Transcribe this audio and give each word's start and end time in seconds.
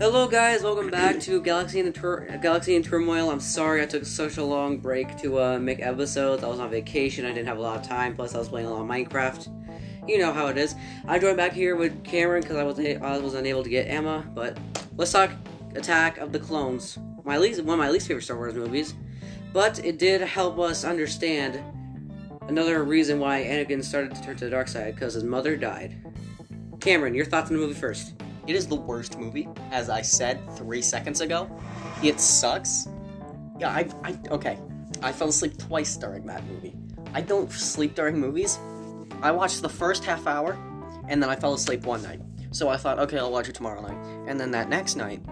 Hello, 0.00 0.26
guys. 0.26 0.62
Welcome 0.62 0.88
back 0.88 1.20
to 1.20 1.42
Galaxy 1.42 1.78
in 1.78 1.92
Tur- 1.92 2.26
Galaxy 2.40 2.74
in 2.74 2.82
Turmoil. 2.82 3.28
I'm 3.28 3.38
sorry 3.38 3.82
I 3.82 3.84
took 3.84 4.06
such 4.06 4.38
a 4.38 4.42
long 4.42 4.78
break 4.78 5.18
to 5.18 5.38
uh, 5.38 5.58
make 5.58 5.82
episodes. 5.82 6.42
I 6.42 6.46
was 6.46 6.58
on 6.58 6.70
vacation. 6.70 7.26
I 7.26 7.32
didn't 7.32 7.48
have 7.48 7.58
a 7.58 7.60
lot 7.60 7.76
of 7.76 7.86
time. 7.86 8.16
Plus, 8.16 8.34
I 8.34 8.38
was 8.38 8.48
playing 8.48 8.66
a 8.66 8.70
lot 8.70 8.80
of 8.80 8.88
Minecraft. 8.88 10.08
You 10.08 10.16
know 10.16 10.32
how 10.32 10.46
it 10.46 10.56
is. 10.56 10.74
I 11.06 11.18
joined 11.18 11.36
back 11.36 11.52
here 11.52 11.76
with 11.76 12.02
Cameron 12.02 12.40
because 12.40 12.56
I 12.56 12.62
was 12.62 12.78
I 12.78 13.18
was 13.18 13.34
unable 13.34 13.62
to 13.62 13.68
get 13.68 13.88
Emma. 13.88 14.26
But 14.34 14.56
let's 14.96 15.12
talk 15.12 15.32
Attack 15.74 16.16
of 16.16 16.32
the 16.32 16.38
Clones. 16.38 16.98
My 17.26 17.36
least 17.36 17.62
one 17.62 17.78
of 17.78 17.84
my 17.84 17.90
least 17.90 18.08
favorite 18.08 18.22
Star 18.22 18.38
Wars 18.38 18.54
movies. 18.54 18.94
But 19.52 19.84
it 19.84 19.98
did 19.98 20.22
help 20.22 20.58
us 20.58 20.82
understand 20.82 21.60
another 22.48 22.84
reason 22.84 23.20
why 23.20 23.44
Anakin 23.44 23.84
started 23.84 24.14
to 24.14 24.22
turn 24.22 24.36
to 24.36 24.44
the 24.46 24.50
dark 24.50 24.68
side 24.68 24.94
because 24.94 25.12
his 25.12 25.24
mother 25.24 25.58
died. 25.58 25.94
Cameron, 26.80 27.14
your 27.14 27.26
thoughts 27.26 27.50
on 27.50 27.56
the 27.58 27.62
movie 27.62 27.78
first. 27.78 28.14
It 28.50 28.56
is 28.56 28.66
the 28.66 28.74
worst 28.74 29.16
movie, 29.16 29.48
as 29.70 29.88
I 29.88 30.02
said 30.02 30.40
three 30.56 30.82
seconds 30.82 31.20
ago. 31.20 31.48
It 32.02 32.18
sucks. 32.18 32.88
Yeah, 33.60 33.70
I, 33.70 33.88
I, 34.02 34.18
okay. 34.32 34.58
I 35.00 35.12
fell 35.12 35.28
asleep 35.28 35.56
twice 35.56 35.96
during 35.96 36.26
that 36.26 36.44
movie. 36.46 36.74
I 37.14 37.20
don't 37.20 37.48
sleep 37.52 37.94
during 37.94 38.18
movies. 38.18 38.58
I 39.22 39.30
watched 39.30 39.62
the 39.62 39.68
first 39.68 40.04
half 40.04 40.26
hour, 40.26 40.58
and 41.06 41.22
then 41.22 41.30
I 41.30 41.36
fell 41.36 41.54
asleep 41.54 41.84
one 41.84 42.02
night. 42.02 42.22
So 42.50 42.68
I 42.68 42.76
thought, 42.76 42.98
okay, 42.98 43.18
I'll 43.18 43.30
watch 43.30 43.48
it 43.48 43.54
tomorrow 43.54 43.82
night. 43.82 44.26
And 44.26 44.40
then 44.40 44.50
that 44.50 44.68
next 44.68 44.96
night, 44.96 45.22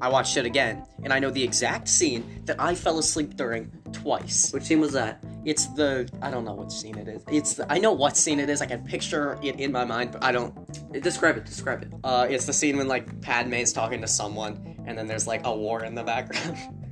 I 0.00 0.08
watched 0.08 0.36
it 0.36 0.46
again, 0.46 0.84
and 1.02 1.12
I 1.12 1.18
know 1.18 1.30
the 1.30 1.42
exact 1.42 1.88
scene 1.88 2.42
that 2.44 2.60
I 2.60 2.74
fell 2.74 2.98
asleep 2.98 3.36
during 3.36 3.70
twice. 3.92 4.52
Which 4.52 4.64
scene 4.64 4.80
was 4.80 4.92
that? 4.92 5.22
It's 5.44 5.66
the 5.74 6.08
I 6.22 6.30
don't 6.30 6.44
know 6.44 6.54
what 6.54 6.70
scene 6.70 6.96
it 6.98 7.08
is. 7.08 7.22
It's 7.28 7.54
the, 7.54 7.70
I 7.72 7.78
know 7.78 7.92
what 7.92 8.16
scene 8.16 8.38
it 8.38 8.48
is. 8.48 8.60
I 8.62 8.66
can 8.66 8.84
picture 8.84 9.38
it 9.42 9.58
in 9.58 9.72
my 9.72 9.84
mind, 9.84 10.12
but 10.12 10.22
I 10.22 10.30
don't 10.32 10.54
Describe 11.02 11.36
it. 11.36 11.44
Describe 11.46 11.82
it. 11.82 11.92
uh, 12.04 12.26
it's 12.30 12.44
the 12.46 12.52
scene 12.52 12.76
when 12.76 12.86
like 12.88 13.20
Padme's 13.20 13.72
talking 13.72 14.00
to 14.02 14.06
someone, 14.08 14.76
and 14.86 14.96
then 14.96 15.06
there's 15.06 15.26
like 15.26 15.44
a 15.46 15.54
war 15.54 15.84
in 15.84 15.94
the 15.94 16.02
background. 16.04 16.56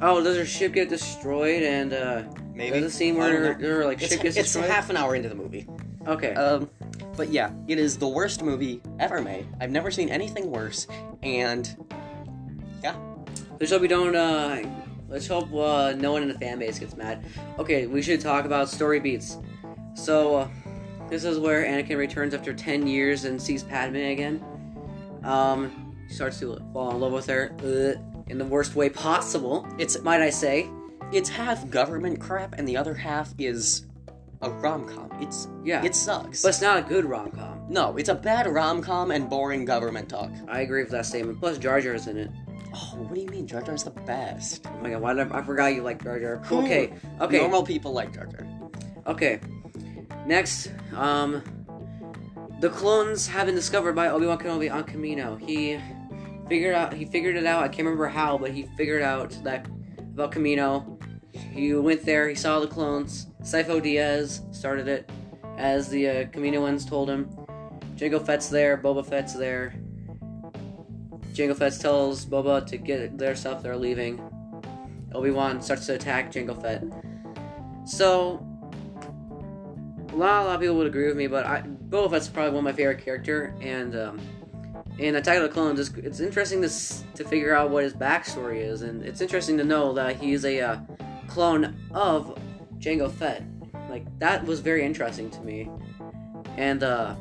Oh, 0.00 0.22
does 0.22 0.36
her 0.36 0.44
ship 0.46 0.74
get 0.74 0.88
destroyed? 0.88 1.64
And 1.64 1.92
uh, 1.92 2.22
Maybe 2.54 2.78
the 2.78 2.88
scene 2.88 3.16
where 3.16 3.52
her, 3.54 3.54
her 3.54 3.84
like 3.84 4.00
it's, 4.00 4.12
ship 4.12 4.22
gets 4.22 4.36
it's 4.36 4.52
destroyed. 4.52 4.70
half 4.70 4.90
an 4.90 4.96
hour 4.96 5.16
into 5.16 5.28
the 5.28 5.34
movie. 5.34 5.66
okay. 6.06 6.34
Um, 6.34 6.70
but 7.18 7.30
yeah, 7.30 7.50
it 7.66 7.78
is 7.78 7.98
the 7.98 8.08
worst 8.08 8.42
movie 8.42 8.80
ever 9.00 9.20
made. 9.20 9.46
I've 9.60 9.72
never 9.72 9.90
seen 9.90 10.08
anything 10.08 10.50
worse, 10.50 10.86
and 11.22 11.76
yeah. 12.82 12.96
let's 13.58 13.72
hope 13.72 13.82
we 13.82 13.88
don't. 13.88 14.14
Uh, 14.14 14.62
let's 15.08 15.26
hope 15.26 15.52
uh, 15.52 15.92
no 15.96 16.12
one 16.12 16.22
in 16.22 16.28
the 16.28 16.38
fan 16.38 16.60
base 16.60 16.78
gets 16.78 16.96
mad. 16.96 17.26
Okay, 17.58 17.86
we 17.86 18.00
should 18.00 18.20
talk 18.20 18.44
about 18.44 18.68
story 18.68 19.00
beats. 19.00 19.36
So, 19.94 20.36
uh, 20.36 20.48
this 21.10 21.24
is 21.24 21.38
where 21.40 21.64
Anakin 21.64 21.98
returns 21.98 22.32
after 22.32 22.54
ten 22.54 22.86
years 22.86 23.24
and 23.24 23.42
sees 23.42 23.64
Padme 23.64 23.96
again. 23.96 24.42
Um, 25.24 25.96
he 26.06 26.14
starts 26.14 26.38
to 26.38 26.56
fall 26.72 26.92
in 26.92 27.00
love 27.00 27.12
with 27.12 27.26
her 27.26 27.52
uh, 27.64 28.00
in 28.28 28.38
the 28.38 28.44
worst 28.44 28.76
way 28.76 28.88
possible. 28.88 29.66
it's 29.76 30.00
Might 30.00 30.22
I 30.22 30.30
say? 30.30 30.70
it's 31.12 31.28
half 31.28 31.68
government 31.70 32.20
crap, 32.20 32.54
and 32.58 32.68
the 32.68 32.76
other 32.76 32.94
half 32.94 33.34
is 33.38 33.86
a 34.42 34.50
rom 34.50 34.86
com. 34.88 35.10
It's 35.20 35.48
Yeah. 35.64 35.84
it 35.84 35.94
sucks. 35.94 36.42
But 36.42 36.48
it's 36.50 36.62
not 36.62 36.78
a 36.78 36.82
good 36.82 37.04
rom 37.04 37.30
com. 37.30 37.60
no, 37.68 37.96
it's 37.96 38.08
a 38.08 38.14
bad 38.14 38.46
rom 38.46 38.80
com 38.82 39.10
and 39.10 39.28
boring 39.28 39.64
government 39.64 40.08
talk. 40.08 40.30
I 40.48 40.60
agree 40.60 40.82
with 40.82 40.92
that 40.92 41.06
statement. 41.06 41.40
Plus, 41.40 41.58
Jar 41.58 41.80
Jar's 41.80 42.06
in 42.06 42.16
it. 42.18 42.30
Oh, 42.74 42.96
what 42.98 43.14
do 43.14 43.20
you 43.20 43.28
mean? 43.28 43.46
Jar 43.46 43.62
Jar's 43.62 43.82
the 43.84 43.90
best. 43.90 44.66
Oh 44.66 44.78
my 44.82 44.90
god, 44.90 45.00
why 45.02 45.14
did 45.14 45.32
I, 45.32 45.38
I 45.38 45.42
forgot 45.42 45.74
you 45.74 45.82
like 45.82 46.02
Jar 46.02 46.20
Jar. 46.20 46.42
Okay, 46.52 46.92
okay. 47.20 47.38
Normal 47.38 47.62
people 47.64 47.92
like 47.92 48.12
Jar 48.14 48.26
Jar. 48.26 48.46
Okay. 49.06 49.40
Next, 50.26 50.70
um, 50.94 51.42
the 52.60 52.68
clones 52.68 53.26
have 53.28 53.46
been 53.46 53.54
discovered 53.54 53.94
by 53.94 54.08
Obi 54.08 54.26
Wan 54.26 54.38
Kenobi 54.38 54.70
on 54.72 54.84
Kamino. 54.84 55.40
He 55.40 55.80
figured 56.48 56.74
out. 56.74 56.92
He 56.92 57.06
figured 57.06 57.36
it 57.36 57.46
out. 57.46 57.62
I 57.62 57.68
can't 57.68 57.86
remember 57.86 58.06
how, 58.08 58.36
but 58.36 58.50
he 58.50 58.64
figured 58.76 59.02
out 59.02 59.30
that 59.44 59.66
about 59.98 60.32
Kamino. 60.32 60.97
He 61.52 61.74
went 61.74 62.04
there. 62.04 62.28
He 62.28 62.34
saw 62.34 62.60
the 62.60 62.66
clones. 62.66 63.26
Sifo-Dyas 63.42 64.54
started 64.54 64.88
it, 64.88 65.10
as 65.56 65.88
the 65.88 66.08
uh, 66.08 66.24
Kamino 66.26 66.60
ones 66.60 66.84
told 66.84 67.08
him. 67.08 67.28
Jango 67.96 68.24
Fett's 68.24 68.48
there. 68.48 68.76
Boba 68.76 69.04
Fett's 69.04 69.34
there. 69.34 69.74
Jango 71.32 71.56
Fett 71.56 71.78
tells 71.78 72.26
Boba 72.26 72.66
to 72.66 72.76
get 72.76 73.16
their 73.16 73.36
stuff. 73.36 73.62
They're 73.62 73.76
leaving. 73.76 74.20
Obi 75.14 75.30
Wan 75.30 75.62
starts 75.62 75.86
to 75.86 75.94
attack 75.94 76.32
Jango 76.32 76.60
Fett. 76.60 76.84
So 77.84 78.44
a 80.12 80.16
lot, 80.16 80.42
a 80.42 80.44
lot 80.44 80.54
of 80.56 80.60
people 80.60 80.76
would 80.76 80.86
agree 80.86 81.06
with 81.06 81.16
me, 81.16 81.26
but 81.26 81.46
I, 81.46 81.62
Boba 81.62 82.10
Fett's 82.10 82.28
probably 82.28 82.50
one 82.50 82.58
of 82.58 82.64
my 82.64 82.72
favorite 82.72 83.04
character, 83.04 83.54
and 83.60 83.96
um, 83.96 84.20
in 84.98 85.16
Attack 85.16 85.36
of 85.36 85.42
the 85.44 85.48
Clones, 85.48 85.78
it's, 85.78 85.90
it's 85.98 86.20
interesting 86.20 86.60
to 86.60 86.68
to 87.14 87.24
figure 87.24 87.54
out 87.54 87.70
what 87.70 87.84
his 87.84 87.94
backstory 87.94 88.60
is, 88.60 88.82
and 88.82 89.02
it's 89.04 89.20
interesting 89.20 89.56
to 89.58 89.64
know 89.64 89.92
that 89.92 90.16
he's 90.16 90.44
a 90.44 90.60
uh, 90.60 90.76
clone 91.28 91.76
of 91.92 92.38
Jango 92.78 93.10
Fett. 93.10 93.44
Like 93.88 94.06
that 94.18 94.44
was 94.44 94.60
very 94.60 94.84
interesting 94.84 95.30
to 95.30 95.40
me, 95.40 95.70
and 96.56 96.82
uh, 96.82 97.14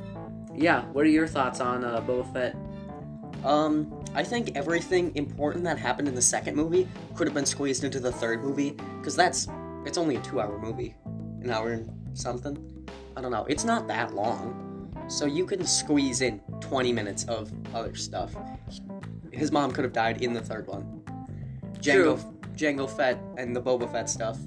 yeah, 0.56 0.86
what 0.86 1.06
are 1.06 1.10
your 1.10 1.28
thoughts 1.28 1.62
on 1.62 1.84
uh, 1.84 2.02
Boba 2.02 2.34
Fett? 2.34 2.56
Um, 3.46 4.04
I 4.16 4.24
think 4.24 4.52
everything 4.56 5.16
important 5.16 5.64
that 5.66 5.78
happened 5.78 6.08
in 6.08 6.16
the 6.16 6.22
second 6.22 6.56
movie 6.56 6.88
could 7.16 7.28
have 7.28 7.34
been 7.34 7.46
squeezed 7.46 7.84
into 7.84 8.00
the 8.00 8.12
third 8.12 8.44
movie, 8.44 8.72
because 8.98 9.16
that's 9.16 9.48
it's 9.86 9.98
only 9.98 10.16
a 10.18 10.22
two-hour 10.22 10.60
movie, 10.60 10.96
an 11.42 11.52
hour 11.52 11.72
and 11.72 11.90
something. 12.14 12.58
I 13.16 13.22
don't 13.22 13.32
know. 13.32 13.46
It's 13.48 13.64
not 13.64 13.88
that 13.88 14.14
long, 14.14 14.92
so 15.08 15.26
you 15.26 15.46
can 15.46 15.66
squeeze 15.66 16.22
in 16.22 16.40
20 16.60 16.92
minutes 16.92 17.24
of 17.26 17.52
other 17.74 17.96
stuff. 17.96 18.36
His 19.32 19.52
mom 19.52 19.72
could 19.72 19.84
have 19.84 19.94
died 19.94 20.22
in 20.22 20.34
the 20.34 20.42
third 20.42 20.68
one. 20.68 21.02
Jango, 21.80 22.37
Jango 22.58 22.90
Fett 22.90 23.20
and 23.38 23.56
the 23.56 23.62
Boba 23.62 23.92
Fett 23.92 24.10
stuff. 24.10 24.38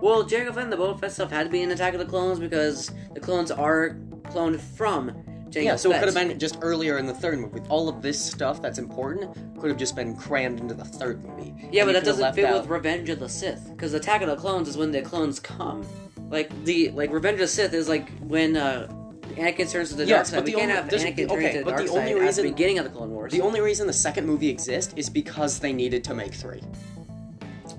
Well, 0.00 0.24
Jango 0.24 0.52
Fett 0.54 0.64
and 0.64 0.72
the 0.72 0.76
Boba 0.76 1.00
Fett 1.00 1.12
stuff 1.12 1.30
had 1.30 1.44
to 1.44 1.50
be 1.50 1.62
in 1.62 1.70
Attack 1.70 1.94
of 1.94 2.00
the 2.00 2.06
Clones 2.06 2.38
because 2.38 2.90
the 3.14 3.20
clones 3.20 3.50
are 3.50 3.96
cloned 4.24 4.60
from 4.60 5.10
Jango 5.48 5.52
Fett. 5.54 5.64
yeah, 5.64 5.76
so 5.76 5.90
it 5.90 5.98
could 6.00 6.14
have 6.14 6.28
been 6.28 6.38
just 6.38 6.58
earlier 6.60 6.98
in 6.98 7.06
the 7.06 7.14
third 7.14 7.38
movie. 7.38 7.54
With 7.54 7.70
All 7.70 7.88
of 7.88 8.02
this 8.02 8.22
stuff 8.22 8.60
that's 8.60 8.78
important 8.78 9.34
could 9.58 9.70
have 9.70 9.78
just 9.78 9.96
been 9.96 10.14
crammed 10.14 10.60
into 10.60 10.74
the 10.74 10.84
third 10.84 11.24
movie. 11.24 11.54
Yeah, 11.72 11.82
And 11.82 11.88
but 11.88 11.92
that 11.94 12.04
doesn't 12.04 12.34
fit 12.34 12.44
out- 12.44 12.60
with 12.62 12.70
Revenge 12.70 13.08
of 13.08 13.20
the 13.20 13.28
Sith, 13.28 13.70
because 13.70 13.94
Attack 13.94 14.20
of 14.22 14.28
the 14.28 14.36
Clones 14.36 14.68
is 14.68 14.76
when 14.76 14.90
the 14.92 15.02
clones 15.02 15.40
come. 15.40 15.86
Like 16.30 16.50
the 16.64 16.90
like 16.90 17.10
Revenge 17.12 17.34
of 17.34 17.40
the 17.40 17.48
Sith 17.48 17.72
is 17.72 17.88
like 17.88 18.10
when 18.20 18.56
uh, 18.56 18.88
Anakin 19.36 19.70
turns 19.70 19.90
to 19.90 19.96
the 19.96 20.04
dark 20.04 20.08
Yes, 20.08 20.30
side. 20.30 20.36
but 20.38 20.44
We 20.44 20.50
the 20.52 20.58
can't 20.58 20.70
only- 20.72 20.82
have 20.82 20.90
Anakin 20.90 21.28
turning 21.28 21.46
okay, 21.46 21.52
to 21.52 21.58
the 21.60 21.64
but 21.64 21.70
dark 21.76 21.84
the 21.86 21.92
only 21.92 22.10
side 22.12 22.16
at 22.16 22.20
reason- 22.20 22.44
the 22.44 22.50
beginning 22.50 22.78
of 22.80 22.84
the 22.84 22.90
Clone 22.90 23.10
Wars. 23.12 23.32
The 23.32 23.40
only 23.40 23.60
reason 23.60 23.86
the 23.86 23.92
second 23.92 24.26
movie 24.26 24.48
exists 24.50 24.92
is 24.96 25.08
because 25.08 25.58
they 25.60 25.72
needed 25.72 26.02
to 26.04 26.14
make 26.14 26.34
three. 26.34 26.60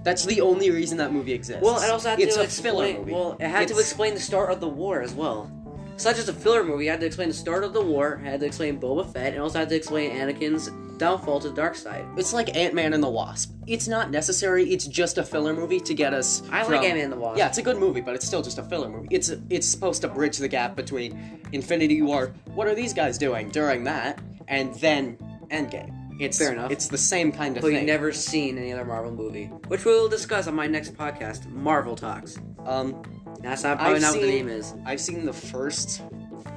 That's 0.08 0.26
the 0.26 0.40
only 0.40 0.72
reason 0.72 0.98
that 1.00 1.12
movie 1.12 1.34
exists. 1.34 1.62
well, 1.62 1.82
it 1.82 1.90
also 1.92 2.08
had 2.12 2.20
it's 2.22 2.36
to 2.36 2.42
a 2.42 2.44
explain. 2.46 2.74
filler 2.94 3.00
movie. 3.00 3.12
Well, 3.12 3.36
it 3.42 3.48
had 3.50 3.68
to 3.68 3.78
explain 3.78 4.14
the 4.14 4.22
start 4.22 4.50
of 4.52 4.62
the 4.62 4.68
war 4.70 5.02
as 5.02 5.14
well. 5.14 5.52
It's 5.96 6.06
not 6.06 6.16
just 6.16 6.30
a 6.30 6.34
filler 6.34 6.64
movie. 6.64 6.88
It 6.88 6.92
had 6.92 7.00
to 7.02 7.06
explain 7.08 7.28
the 7.28 7.34
start 7.34 7.66
of 7.66 7.74
the 7.74 7.82
war. 7.82 8.14
It 8.24 8.30
had 8.30 8.40
to 8.40 8.46
explain 8.46 8.80
Boba 8.80 9.12
Fett, 9.12 9.34
and 9.34 9.42
also 9.42 9.60
had 9.60 9.68
to 9.68 9.76
explain 9.76 10.12
Anakin's 10.12 10.70
downfall 10.98 11.42
to 11.42 11.50
the 11.50 11.56
dark 11.56 11.76
side. 11.76 12.06
It's 12.16 12.32
like 12.34 12.56
Ant 12.56 12.74
Man 12.74 12.94
and 12.94 13.04
the 13.04 13.10
Wasp. 13.10 13.52
It's 13.68 13.88
not 13.90 14.10
necessary. 14.12 14.72
It's 14.72 14.88
just 14.88 15.18
a 15.18 15.24
filler 15.24 15.54
movie 15.54 15.82
to 15.82 15.94
get 15.94 16.14
us. 16.14 16.42
I 16.52 16.64
from- 16.64 16.76
like 16.76 16.84
Ant-Man 16.86 17.04
and 17.04 17.12
the 17.14 17.18
Wasp. 17.18 17.38
Yeah, 17.38 17.48
it's 17.50 17.58
a 17.58 17.62
good 17.62 17.78
movie, 17.78 18.00
but 18.00 18.16
it's 18.16 18.26
still 18.26 18.42
just 18.42 18.60
a 18.60 18.64
filler 18.64 18.88
movie. 18.90 19.10
It's 19.12 19.34
it's 19.50 19.68
supposed 19.68 20.02
to 20.04 20.08
bridge 20.08 20.38
the 20.38 20.48
gap 20.48 20.76
between 20.78 21.42
Infinity 21.52 22.02
War. 22.02 22.32
What 22.56 22.68
are 22.68 22.76
these 22.76 22.94
guys 22.94 23.18
doing 23.18 23.50
during 23.50 23.84
that, 23.84 24.20
and 24.48 24.74
then 24.76 25.18
Endgame? 25.50 25.92
It's 26.20 26.38
Fair 26.38 26.54
enough. 26.54 26.72
It's 26.72 26.88
the 26.88 26.98
same 26.98 27.32
kind 27.32 27.56
of 27.58 27.62
But 27.62 27.68
thing. 27.68 27.76
But 27.76 27.82
you've 27.82 27.88
never 27.88 28.12
seen 28.12 28.58
any 28.58 28.74
other 28.74 28.86
Marvel 28.86 29.12
movie, 29.12 29.46
which 29.68 29.86
we 29.86 29.92
will 29.92 30.10
discuss 30.10 30.48
on 30.48 30.56
my 30.56 30.66
next 30.68 30.96
podcast, 30.96 31.48
Marvel 31.52 31.96
Talks. 31.96 32.38
Um, 32.66 33.02
That's 33.42 33.64
not 33.64 33.78
probably 33.78 33.96
I've 33.98 34.02
not 34.02 34.12
what 34.14 34.22
the 34.22 34.28
seen- 34.28 34.48
name 34.48 34.50
is. 34.50 34.74
I've 34.86 35.00
seen 35.02 35.26
the 35.26 35.34
first, 35.34 36.02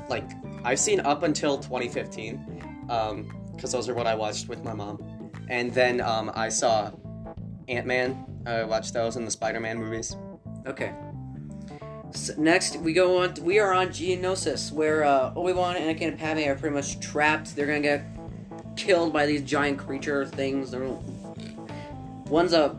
like, 0.09 0.25
I've 0.64 0.79
seen 0.79 1.00
up 1.00 1.23
until 1.25 1.58
2015, 1.58 2.87
um, 2.88 3.31
because 3.55 3.73
those 3.73 3.88
are 3.88 3.94
what 3.94 4.06
I 4.06 4.14
watched 4.14 4.49
with 4.49 4.64
my 4.64 4.73
mom, 4.73 5.31
and 5.49 5.73
then 5.75 6.00
um, 6.00 6.31
I 6.34 6.49
saw 6.49 6.90
Ant 7.69 7.87
Man. 7.87 8.25
I 8.46 8.64
watched 8.64 8.94
those 8.94 9.17
and 9.17 9.26
the 9.26 9.31
Spider 9.31 9.61
Man 9.61 9.79
movies. 9.79 10.17
Okay. 10.67 10.93
S 12.14 12.31
next, 12.38 12.76
we 12.79 12.93
go 12.93 13.19
on. 13.19 13.34
We 13.43 13.58
are 13.58 13.73
on 13.73 13.88
Geonosis, 13.88 14.73
where 14.73 15.05
uh, 15.05 15.32
Obi 15.37 15.52
Wan, 15.52 15.76
Anakin, 15.76 16.08
and 16.08 16.19
Padme 16.19 16.49
are 16.49 16.55
pretty 16.56 16.75
much 16.75 16.99
trapped. 17.00 17.55
They're 17.55 17.67
gonna 17.67 17.81
get 17.81 18.02
killed 18.85 19.12
by 19.12 19.27
these 19.27 19.43
giant 19.43 19.79
creature 19.79 20.27
things. 20.27 20.71
They're, 20.71 20.88
one's 22.27 22.53
a 22.53 22.77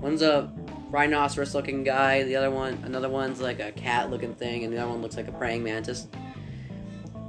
one's 0.00 0.22
a 0.22 0.52
rhinoceros-looking 0.90 1.84
guy. 1.84 2.22
The 2.22 2.36
other 2.36 2.50
one, 2.50 2.80
another 2.84 3.08
one's 3.08 3.40
like 3.40 3.60
a 3.60 3.72
cat-looking 3.72 4.34
thing, 4.34 4.64
and 4.64 4.72
the 4.72 4.78
other 4.78 4.90
one 4.90 5.02
looks 5.02 5.16
like 5.16 5.28
a 5.28 5.32
praying 5.32 5.64
mantis. 5.64 6.06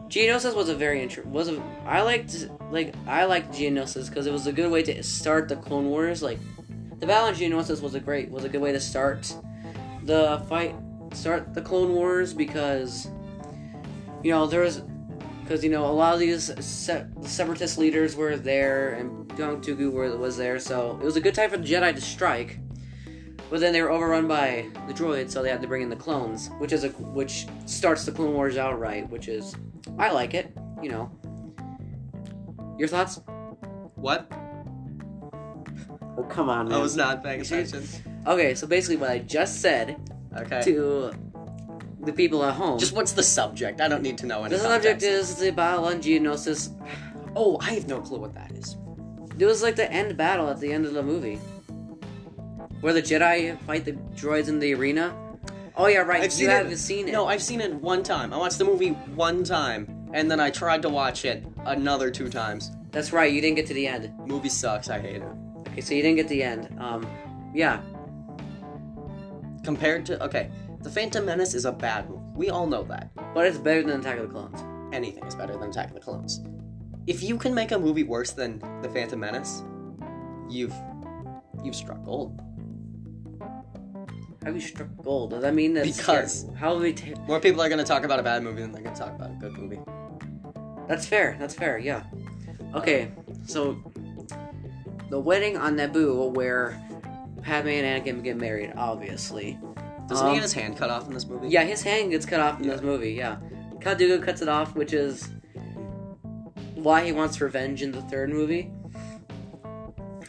Geonosis 0.09 0.55
was 0.55 0.69
a 0.69 0.75
very 0.75 1.01
inter- 1.01 1.23
was 1.23 1.49
a 1.49 1.61
I 1.85 2.01
liked 2.01 2.47
like 2.71 2.93
I 3.05 3.25
liked 3.25 3.53
Geonosis 3.53 4.07
because 4.07 4.25
it 4.25 4.31
was 4.31 4.47
a 4.47 4.53
good 4.53 4.71
way 4.71 4.81
to 4.83 5.03
start 5.03 5.49
the 5.49 5.57
Clone 5.57 5.85
Wars. 5.87 6.23
Like 6.23 6.39
the 6.99 7.05
battle 7.05 7.27
on 7.27 7.35
Geonosis 7.35 7.81
was 7.81 7.93
a 7.93 7.99
great 7.99 8.31
was 8.31 8.45
a 8.45 8.49
good 8.49 8.61
way 8.61 8.71
to 8.71 8.79
start 8.79 9.33
the 10.03 10.41
fight, 10.47 10.75
start 11.13 11.53
the 11.53 11.61
Clone 11.61 11.93
Wars 11.93 12.33
because 12.33 13.07
you 14.23 14.31
know 14.31 14.47
there 14.47 14.61
was 14.61 14.81
because 15.47 15.63
you 15.63 15.69
know 15.69 15.85
a 15.85 15.91
lot 15.91 16.13
of 16.13 16.19
these 16.19 16.51
se- 16.63 17.05
separatist 17.21 17.77
leaders 17.77 18.15
were 18.17 18.35
there, 18.35 18.95
and 18.95 19.31
Young 19.39 19.61
Dooku 19.61 19.91
were, 19.91 20.15
was 20.17 20.35
there, 20.35 20.59
so 20.59 20.97
it 21.01 21.05
was 21.05 21.15
a 21.15 21.21
good 21.21 21.33
time 21.33 21.49
for 21.49 21.57
the 21.57 21.65
Jedi 21.65 21.95
to 21.95 22.01
strike. 22.01 22.59
But 23.49 23.61
then 23.61 23.71
they 23.71 23.81
were 23.81 23.89
overrun 23.89 24.27
by 24.27 24.65
the 24.87 24.93
droids, 24.93 25.31
so 25.31 25.41
they 25.41 25.49
had 25.49 25.61
to 25.61 25.67
bring 25.67 25.81
in 25.81 25.89
the 25.89 25.95
clones, 25.95 26.49
which 26.57 26.73
is 26.73 26.83
a 26.83 26.89
which 26.89 27.47
starts 27.65 28.03
the 28.03 28.11
Clone 28.11 28.33
Wars 28.33 28.57
outright, 28.57 29.09
which 29.09 29.29
is 29.29 29.55
I 29.97 30.11
like 30.11 30.33
it, 30.33 30.51
you 30.83 30.89
know. 30.89 31.09
Your 32.77 32.89
thoughts? 32.89 33.21
What? 33.95 34.29
Oh 36.17 36.23
come 36.29 36.49
on, 36.49 36.67
Man. 36.67 36.77
I 36.77 36.81
was 36.81 36.97
not 36.97 37.23
paying 37.23 37.39
attention. 37.39 37.85
Okay, 38.25 38.53
so 38.53 38.67
basically 38.67 38.97
what 38.97 39.11
I 39.11 39.19
just 39.19 39.61
said 39.61 39.95
Okay. 40.35 40.61
to 40.63 41.11
the 42.07 42.13
people 42.13 42.43
at 42.43 42.55
home. 42.55 42.79
Just 42.79 42.93
what's 42.93 43.11
the 43.11 43.21
subject? 43.21 43.79
I 43.81 43.87
don't 43.87 44.01
need 44.01 44.17
to 44.19 44.25
know 44.25 44.43
any 44.43 44.55
the 44.55 44.59
subject 44.61 45.03
is 45.03 45.35
the 45.35 45.51
battle 45.51 45.85
on 45.85 46.01
Geonosis. 46.01 46.73
Oh, 47.35 47.59
I 47.61 47.73
have 47.73 47.87
no 47.87 48.01
clue 48.01 48.17
what 48.19 48.33
that 48.33 48.51
is. 48.53 48.77
It 49.37 49.45
was 49.45 49.61
like 49.61 49.75
the 49.75 49.91
end 49.91 50.17
battle 50.17 50.49
at 50.49 50.59
the 50.59 50.73
end 50.73 50.87
of 50.87 50.93
the 50.93 51.03
movie, 51.03 51.35
where 52.81 52.93
the 52.93 53.01
Jedi 53.01 53.59
fight 53.61 53.85
the 53.85 53.91
droids 53.91 54.47
in 54.47 54.57
the 54.57 54.73
arena. 54.73 55.15
Oh 55.75 55.85
yeah, 55.85 55.99
right. 55.99 56.21
I've 56.21 56.25
you 56.25 56.31
seen 56.31 56.49
haven't 56.49 56.77
seen 56.77 57.07
it. 57.07 57.11
No, 57.11 57.27
I've 57.27 57.43
seen 57.43 57.61
it 57.61 57.71
one 57.75 58.01
time. 58.01 58.33
I 58.33 58.37
watched 58.37 58.57
the 58.57 58.65
movie 58.65 58.91
one 59.13 59.43
time, 59.43 60.09
and 60.13 60.31
then 60.31 60.39
I 60.39 60.49
tried 60.49 60.81
to 60.81 60.89
watch 60.89 61.23
it 61.25 61.45
another 61.65 62.09
two 62.09 62.29
times. 62.29 62.71
That's 62.91 63.13
right. 63.13 63.31
You 63.31 63.41
didn't 63.41 63.57
get 63.57 63.67
to 63.67 63.75
the 63.75 63.85
end. 63.85 64.11
Movie 64.25 64.49
sucks. 64.49 64.89
I 64.89 64.99
hate 64.99 65.17
it. 65.17 65.31
Okay, 65.67 65.81
so 65.81 65.93
you 65.93 66.01
didn't 66.01 66.15
get 66.15 66.29
the 66.29 66.41
end. 66.41 66.73
Um, 66.79 67.05
yeah. 67.53 67.81
Compared 69.63 70.05
to 70.07 70.23
okay, 70.23 70.49
The 70.87 70.93
Phantom 70.93 71.25
Menace 71.25 71.53
is 71.53 71.65
a 71.65 71.71
bad 71.73 72.09
movie. 72.09 72.21
We 72.33 72.49
all 72.49 72.65
know 72.65 72.83
that. 72.83 73.09
But 73.33 73.45
it's 73.45 73.57
better 73.57 73.83
than 73.83 73.99
Attack 73.99 74.19
of 74.19 74.29
the 74.29 74.33
Clones. 74.33 74.63
Anything 74.95 75.25
is 75.25 75.35
better 75.35 75.51
than 75.57 75.69
Attack 75.69 75.89
of 75.89 75.95
the 75.95 75.99
Clones. 75.99 76.39
If 77.07 77.21
you 77.21 77.37
can 77.37 77.53
make 77.53 77.73
a 77.73 77.77
movie 77.77 78.03
worse 78.03 78.31
than 78.31 78.59
The 78.81 78.87
Phantom 78.87 79.19
Menace, 79.19 79.63
you've 80.49 80.73
you've 81.61 81.75
struck 81.75 82.01
gold. 82.05 82.39
How 83.41 84.45
have 84.45 84.55
you 84.55 84.61
struck 84.61 84.87
gold? 85.03 85.31
Does 85.31 85.41
that 85.41 85.53
mean 85.53 85.73
that 85.73 85.83
Because- 85.83 86.45
how 86.55 86.77
we? 86.79 86.93
Ta- 86.93 87.19
More 87.27 87.41
people 87.41 87.61
are 87.61 87.67
gonna 87.67 87.83
talk 87.83 88.05
about 88.05 88.21
a 88.21 88.23
bad 88.23 88.41
movie 88.41 88.61
than 88.61 88.71
they're 88.71 88.81
gonna 88.81 88.95
talk 88.95 89.13
about 89.13 89.31
a 89.31 89.33
good 89.33 89.57
movie. 89.57 89.81
That's 90.87 91.05
fair. 91.05 91.35
That's 91.37 91.53
fair. 91.53 91.77
Yeah. 91.79 92.03
Okay. 92.75 93.11
So 93.45 93.75
the 95.09 95.19
wedding 95.19 95.57
on 95.57 95.75
Naboo, 95.75 96.31
where 96.33 96.81
Padme 97.43 97.67
and 97.71 98.05
Anakin 98.05 98.23
get 98.23 98.37
married, 98.37 98.71
obviously. 98.77 99.59
Doesn't 100.07 100.25
Um, 100.25 100.31
he 100.33 100.37
get 100.37 100.43
his 100.43 100.53
hand 100.53 100.77
cut 100.77 100.89
off 100.89 101.07
in 101.07 101.13
this 101.13 101.25
movie? 101.27 101.49
Yeah, 101.49 101.63
his 101.63 101.81
hand 101.81 102.11
gets 102.11 102.25
cut 102.25 102.39
off 102.39 102.59
in 102.61 102.67
this 102.67 102.81
movie. 102.81 103.11
Yeah, 103.11 103.37
Count 103.81 103.99
Dooku 103.99 104.23
cuts 104.23 104.41
it 104.41 104.47
off, 104.49 104.75
which 104.75 104.93
is 104.93 105.29
why 106.75 107.03
he 107.05 107.11
wants 107.11 107.41
revenge 107.41 107.81
in 107.83 107.91
the 107.91 108.01
third 108.03 108.29
movie. 108.29 108.71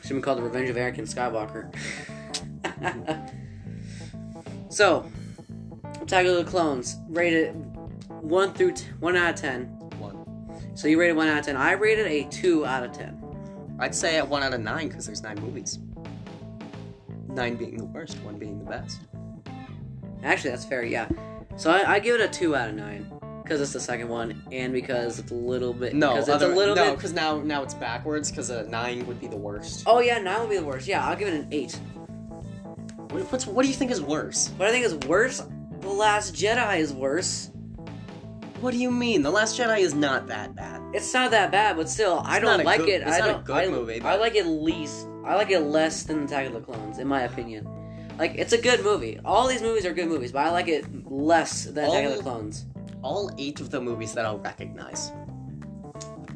Should 0.05 0.17
be 0.17 0.23
called 0.23 0.39
the 0.39 0.43
Revenge 0.43 0.71
of 0.71 0.77
Anakin 0.77 1.07
Skywalker. 1.07 1.69
so, 4.73 5.05
Attack 6.01 6.27
of 6.27 6.37
the 6.37 6.45
Clones 6.45 6.97
rated 7.09 7.53
one 8.23 8.53
through 8.55 8.73
t- 8.73 8.87
one 9.01 9.17
out 9.17 9.35
of 9.35 9.41
ten. 9.41 9.65
One. 9.99 10.17
So 10.75 10.89
you 10.89 10.99
rated 10.99 11.17
one 11.17 11.29
out 11.29 11.39
of 11.41 11.45
ten. 11.45 11.57
I 11.57 11.73
rated 11.73 12.07
a 12.07 12.25
two 12.31 12.65
out 12.65 12.83
of 12.85 12.93
ten. 12.93 13.23
I'd 13.79 13.95
say 13.95 14.17
at 14.17 14.27
one 14.27 14.43
out 14.43 14.55
of 14.55 14.61
nine 14.61 14.89
because 14.89 15.07
there's 15.07 15.23
nine 15.23 15.39
movies. 15.41 15.79
Nine 17.29 17.57
being 17.57 17.77
the 17.77 17.85
worst, 17.85 18.19
one 18.23 18.39
being 18.39 18.59
the 18.59 18.65
best. 18.65 19.01
Actually, 20.23 20.51
that's 20.51 20.65
fair. 20.65 20.83
Yeah. 20.85 21.09
So 21.57 21.71
I, 21.71 21.95
I 21.95 21.99
give 21.99 22.21
it 22.21 22.21
a 22.21 22.29
two 22.29 22.55
out 22.55 22.69
of 22.69 22.75
nine 22.75 23.11
because 23.43 23.61
it's 23.61 23.73
the 23.73 23.81
second 23.81 24.09
one, 24.09 24.43
and 24.53 24.73
because 24.73 25.19
it's 25.19 25.31
a 25.31 25.35
little 25.35 25.73
bit. 25.73 25.95
No, 25.95 26.11
because 26.15 26.29
it's 26.29 26.35
other, 26.35 26.53
a 26.53 26.55
little 26.55 26.75
no, 26.75 26.85
bit. 26.91 26.97
because 26.97 27.13
now 27.13 27.41
now 27.41 27.63
it's 27.63 27.75
backwards. 27.75 28.31
Because 28.31 28.51
a 28.51 28.65
nine 28.65 29.07
would 29.07 29.21
be 29.21 29.27
the 29.27 29.37
worst. 29.37 29.85
Oh 29.87 30.01
yeah, 30.01 30.19
nine 30.19 30.41
would 30.41 30.51
be 30.51 30.57
the 30.57 30.65
worst. 30.65 30.87
Yeah, 30.87 31.07
I'll 31.07 31.17
give 31.17 31.29
it 31.29 31.35
an 31.35 31.49
eight. 31.51 31.79
What, 33.11 33.33
what's, 33.33 33.47
what 33.47 33.63
do 33.63 33.69
you 33.69 33.75
think 33.75 33.91
is 33.91 34.03
worse? 34.03 34.51
What 34.59 34.69
I 34.69 34.73
think 34.73 34.85
is 34.85 34.95
worse, 35.09 35.43
The 35.81 35.89
Last 35.89 36.35
Jedi 36.35 36.79
is 36.79 36.93
worse. 36.93 37.51
What 38.61 38.73
do 38.73 38.79
you 38.79 38.91
mean? 38.91 39.23
The 39.23 39.31
Last 39.31 39.59
Jedi 39.59 39.79
is 39.79 39.95
not 39.95 40.27
that 40.27 40.55
bad. 40.55 40.83
It's 40.93 41.15
not 41.15 41.31
that 41.31 41.51
bad, 41.51 41.77
but 41.77 41.89
still, 41.89 42.23
I 42.25 42.39
don't 42.39 42.65
like 42.65 42.81
good- 42.81 42.89
it. 42.89 43.03
it's 43.03 43.13
I 43.13 43.19
not 43.21 43.41
a 43.41 43.43
good 43.45 43.57
I, 43.57 43.69
movie, 43.69 44.01
I 44.03 44.17
like 44.17 44.35
it 44.35 44.47
least. 44.47 45.07
I 45.25 45.37
like 45.37 45.51
it 45.51 45.61
less 45.61 46.03
than 46.03 46.25
Attack 46.25 46.49
of 46.49 46.53
the 46.55 46.61
Clones, 46.61 46.99
in 46.99 47.07
my 47.07 47.23
opinion. 47.23 47.67
Like 48.19 48.35
it's 48.37 48.53
a 48.53 48.59
good 48.59 48.83
movie. 48.83 49.19
All 49.25 49.47
these 49.47 49.63
movies 49.63 49.87
are 49.87 49.93
good 49.93 50.09
movies, 50.09 50.33
but 50.33 50.47
I 50.47 50.51
like 50.51 50.69
it 50.69 50.85
less 51.11 51.65
than 51.65 51.85
Attack 51.85 52.05
of 52.05 52.11
the 52.11 52.17
All- 52.17 52.23
Clones. 52.23 52.67
All 53.03 53.31
eight 53.39 53.61
of 53.61 53.71
the 53.71 53.81
movies 53.81 54.13
that 54.15 54.27
I'll 54.27 54.39
recognize. 54.39 55.13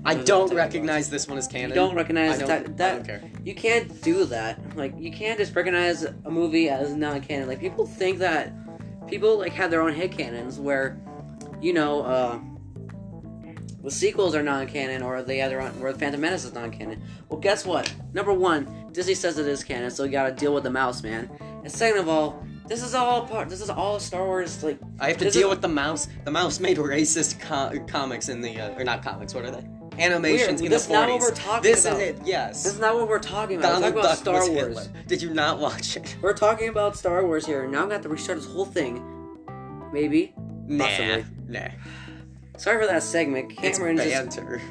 I 0.05 0.15
Those 0.15 0.25
don't 0.25 0.55
recognize 0.55 1.11
this 1.11 1.29
one 1.29 1.39
as 1.39 1.47
canon. 1.47 1.71
You 1.71 1.75
don't 1.75 1.95
recognize 1.95 2.39
don't, 2.39 2.51
I 2.51 2.59
that. 2.63 3.07
don't. 3.07 3.47
You 3.47 3.55
can't 3.55 4.01
do 4.03 4.25
that. 4.27 4.77
Like 4.77 4.95
you 4.99 5.13
can't 5.13 5.39
just 5.39 5.55
recognize 5.55 6.05
a 6.05 6.31
movie 6.31 6.69
as 6.69 6.95
non-canon. 6.95 7.49
Like 7.49 7.61
people 7.61 7.87
think 7.87 8.19
that 8.19 8.53
people 9.09 9.39
like 9.39 9.53
have 9.53 9.71
their 9.71 9.83
own 9.83 9.93
head 9.93 10.13
canons 10.13 10.59
where, 10.59 11.01
you 11.61 11.73
know, 11.73 12.03
uh, 12.03 12.41
the 13.83 13.91
sequels 13.91 14.35
are 14.35 14.43
non-canon 14.43 15.03
or 15.03 15.23
the 15.23 15.41
other 15.43 15.61
where 15.61 15.93
Phantom 15.95 16.21
Menace 16.21 16.45
is 16.45 16.53
non-canon. 16.53 17.03
Well, 17.29 17.41
guess 17.41 17.65
what? 17.65 17.93
Number 18.13 18.33
one, 18.33 18.89
Disney 18.93 19.15
says 19.15 19.39
it 19.39 19.47
is 19.47 19.63
canon, 19.65 19.91
so 19.91 20.05
you 20.05 20.11
got 20.11 20.29
to 20.29 20.33
deal 20.33 20.55
with 20.55 20.63
the 20.65 20.71
mouse, 20.71 21.03
man. 21.03 21.31
And 21.63 21.71
second 21.71 21.99
of 22.01 22.09
all, 22.09 22.45
this 22.67 22.83
is 22.83 22.95
all 22.95 23.27
part. 23.27 23.49
This 23.49 23.61
is 23.61 23.71
all 23.71 23.99
Star 24.01 24.25
Wars. 24.25 24.63
Like 24.63 24.79
I 25.01 25.09
have 25.09 25.19
to 25.19 25.31
deal 25.31 25.49
is- 25.49 25.51
with 25.51 25.63
the 25.63 25.69
mouse. 25.69 26.09
The 26.25 26.31
mouse 26.31 26.61
made 26.61 26.77
racist 26.79 27.41
co- 27.41 27.79
comics 27.87 28.29
in 28.29 28.41
the 28.41 28.59
uh, 28.61 28.71
or 28.79 28.85
not 28.85 29.03
comics. 29.03 29.35
What 29.35 29.45
are 29.45 29.51
they? 29.51 29.67
Animations 29.99 30.63
Weird. 30.63 30.65
in 30.65 30.71
This 30.71 30.87
the 30.87 30.95
is 30.95 31.01
not 31.01 31.09
what 31.11 31.21
we're 31.21 31.31
talking 31.35 31.63
this 31.71 31.85
about. 31.85 32.01
is 32.01 32.19
it. 32.21 32.27
Yes. 32.27 32.63
this 32.65 32.73
is 32.75 32.81
not 32.81 32.95
what 32.95 33.09
we're 33.09 33.19
talking 33.19 33.59
about. 33.59 33.81
Donald 33.81 33.95
we're 33.95 34.01
talking 34.03 34.23
about 34.23 34.25
Duck 34.25 34.43
Star 34.45 34.51
Wars. 34.51 34.87
Hitler. 34.87 35.03
Did 35.07 35.21
you 35.23 35.35
not 35.35 35.59
watch 35.59 35.97
it? 35.99 36.17
We're 36.23 36.33
talking 36.33 36.69
about 36.71 36.97
Star 36.97 37.27
Wars 37.27 37.45
here. 37.45 37.65
Now 37.67 37.79
I'm 37.79 37.85
gonna 37.85 37.95
have 37.95 38.03
to 38.05 38.09
restart 38.09 38.39
this 38.39 38.47
whole 38.51 38.65
thing. 38.65 39.05
Maybe. 39.93 40.33
Nah. 40.67 40.87
Possibly. 40.87 41.25
Nah. 41.49 41.69
Sorry 42.57 42.81
for 42.81 42.87
that 42.91 43.03
segment. 43.03 43.53
It's 43.63 43.77
Cameron 43.79 43.99
just 43.99 44.09
banter. 44.09 44.63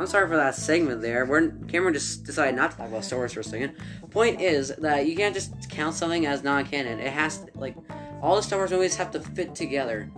I'm 0.00 0.06
sorry 0.06 0.26
for 0.28 0.36
that 0.36 0.54
segment 0.54 1.02
there. 1.02 1.26
We're 1.26 1.50
Cameron 1.68 1.92
just 1.92 2.24
decided 2.24 2.56
not 2.56 2.70
to 2.70 2.76
talk 2.78 2.88
about 2.88 3.04
Star 3.04 3.18
Wars 3.18 3.34
for 3.34 3.40
a 3.40 3.44
second. 3.44 3.74
Point 4.10 4.40
is 4.40 4.74
that 4.78 5.06
you 5.06 5.14
can't 5.14 5.34
just 5.34 5.68
count 5.68 5.94
something 5.94 6.24
as 6.24 6.42
non-canon. 6.42 6.98
It 7.00 7.12
has 7.12 7.40
to, 7.40 7.50
like 7.54 7.76
all 8.22 8.36
the 8.36 8.42
Star 8.42 8.58
Wars 8.58 8.70
movies 8.70 8.96
have 8.96 9.10
to 9.10 9.20
fit 9.20 9.54
together. 9.54 10.10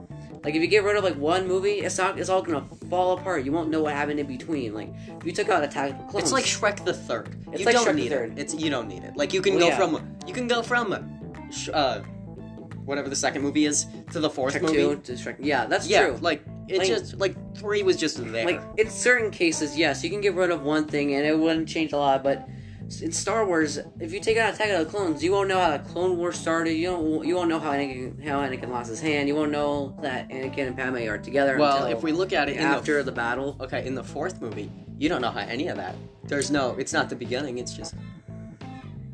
Like 0.44 0.54
if 0.54 0.62
you 0.62 0.68
get 0.68 0.84
rid 0.84 0.96
of 0.96 1.02
like 1.02 1.16
one 1.16 1.48
movie, 1.48 1.80
it's 1.80 1.98
not 1.98 2.16
it's 2.20 2.28
all 2.28 2.42
gonna 2.42 2.64
fall 2.90 3.18
apart. 3.18 3.44
You 3.44 3.50
won't 3.50 3.70
know 3.70 3.82
what 3.82 3.94
happened 3.94 4.20
in 4.20 4.26
between. 4.26 4.72
Like 4.72 4.92
if 5.18 5.26
you 5.26 5.32
took 5.32 5.48
out 5.48 5.64
Attack 5.64 5.90
of 5.90 5.98
the 5.98 6.04
Clones, 6.04 6.24
It's 6.24 6.32
like 6.32 6.44
Shrek 6.44 6.84
the 6.84 6.94
Third. 6.94 7.36
It's 7.50 7.60
you 7.60 7.66
like 7.66 7.74
don't 7.74 7.84
Shrek 7.84 7.88
the 7.88 7.94
need 7.94 8.08
Third. 8.10 8.32
it. 8.32 8.38
It's 8.38 8.54
you 8.54 8.70
don't 8.70 8.86
need 8.86 9.02
it. 9.02 9.16
Like 9.16 9.32
you 9.32 9.42
can 9.42 9.54
Well, 9.54 9.62
go 9.64 9.68
yeah. 9.68 9.76
from 9.76 10.16
you 10.28 10.32
can 10.32 10.46
go 10.46 10.62
from 10.62 10.92
uh 11.72 12.00
whatever 12.84 13.08
the 13.08 13.16
second 13.16 13.42
movie 13.42 13.64
is 13.64 13.86
to 14.12 14.20
the 14.20 14.30
fourth 14.30 14.54
Shrek 14.54 14.62
movie. 14.62 14.74
two 14.74 14.96
to 14.96 15.12
Shrek. 15.14 15.36
Yeah, 15.40 15.66
that's 15.66 15.88
yeah, 15.88 16.06
true. 16.06 16.18
like 16.20 16.44
it 16.68 16.78
Like- 16.78 16.86
just 16.88 17.18
like 17.18 17.34
three 17.56 17.82
was 17.82 17.96
just 17.96 18.16
there. 18.32 18.44
Like 18.46 18.60
in 18.78 18.88
certain 18.90 19.30
cases, 19.30 19.76
yes, 19.76 20.02
you 20.04 20.10
can 20.10 20.20
get 20.20 20.34
rid 20.34 20.50
of 20.50 20.62
one 20.62 20.86
thing 20.86 21.14
and 21.14 21.26
it 21.26 21.38
wouldn't 21.38 21.68
change 21.68 21.92
a 21.92 21.96
lot. 21.98 22.22
But 22.22 22.48
in 23.00 23.10
Star 23.12 23.46
Wars, 23.46 23.78
if 24.00 24.12
you 24.12 24.20
take 24.20 24.36
out 24.36 24.52
Attack 24.54 24.68
of 24.70 24.84
the 24.84 24.90
Clones, 24.90 25.24
you 25.24 25.32
won't 25.32 25.48
know 25.48 25.58
how 25.58 25.70
the 25.76 25.78
Clone 25.78 26.18
War 26.18 26.30
started. 26.32 26.72
You 26.74 26.88
don't. 26.90 27.26
You 27.26 27.36
won't 27.36 27.48
know 27.48 27.58
how 27.58 27.72
Anakin 27.72 28.22
how 28.26 28.40
Anakin 28.40 28.68
lost 28.68 28.90
his 28.90 29.00
hand. 29.00 29.28
You 29.28 29.34
won't 29.34 29.50
know 29.50 29.96
that 30.02 30.28
Anakin 30.28 30.66
and 30.68 30.76
Padme 30.76 31.08
are 31.08 31.18
together. 31.18 31.56
well, 31.58 31.84
until 31.84 31.96
if 31.96 32.02
we 32.02 32.12
look 32.12 32.32
at 32.32 32.48
it 32.48 32.58
after 32.58 33.02
the 33.02 33.12
battle. 33.12 33.56
okay 33.60 33.86
in 33.86 33.94
the 33.94 34.04
fourth 34.04 34.40
movie, 34.42 34.70
you 34.98 35.08
don't 35.08 35.20
know 35.22 35.30
how 35.30 35.40
any 35.40 35.68
of 35.68 35.76
that. 35.78 35.94
There's 36.24 36.50
no. 36.50 36.76
It's 36.78 36.92
not 36.92 37.08
the 37.08 37.16
beginning. 37.16 37.58
It's 37.58 37.72
just 37.74 37.94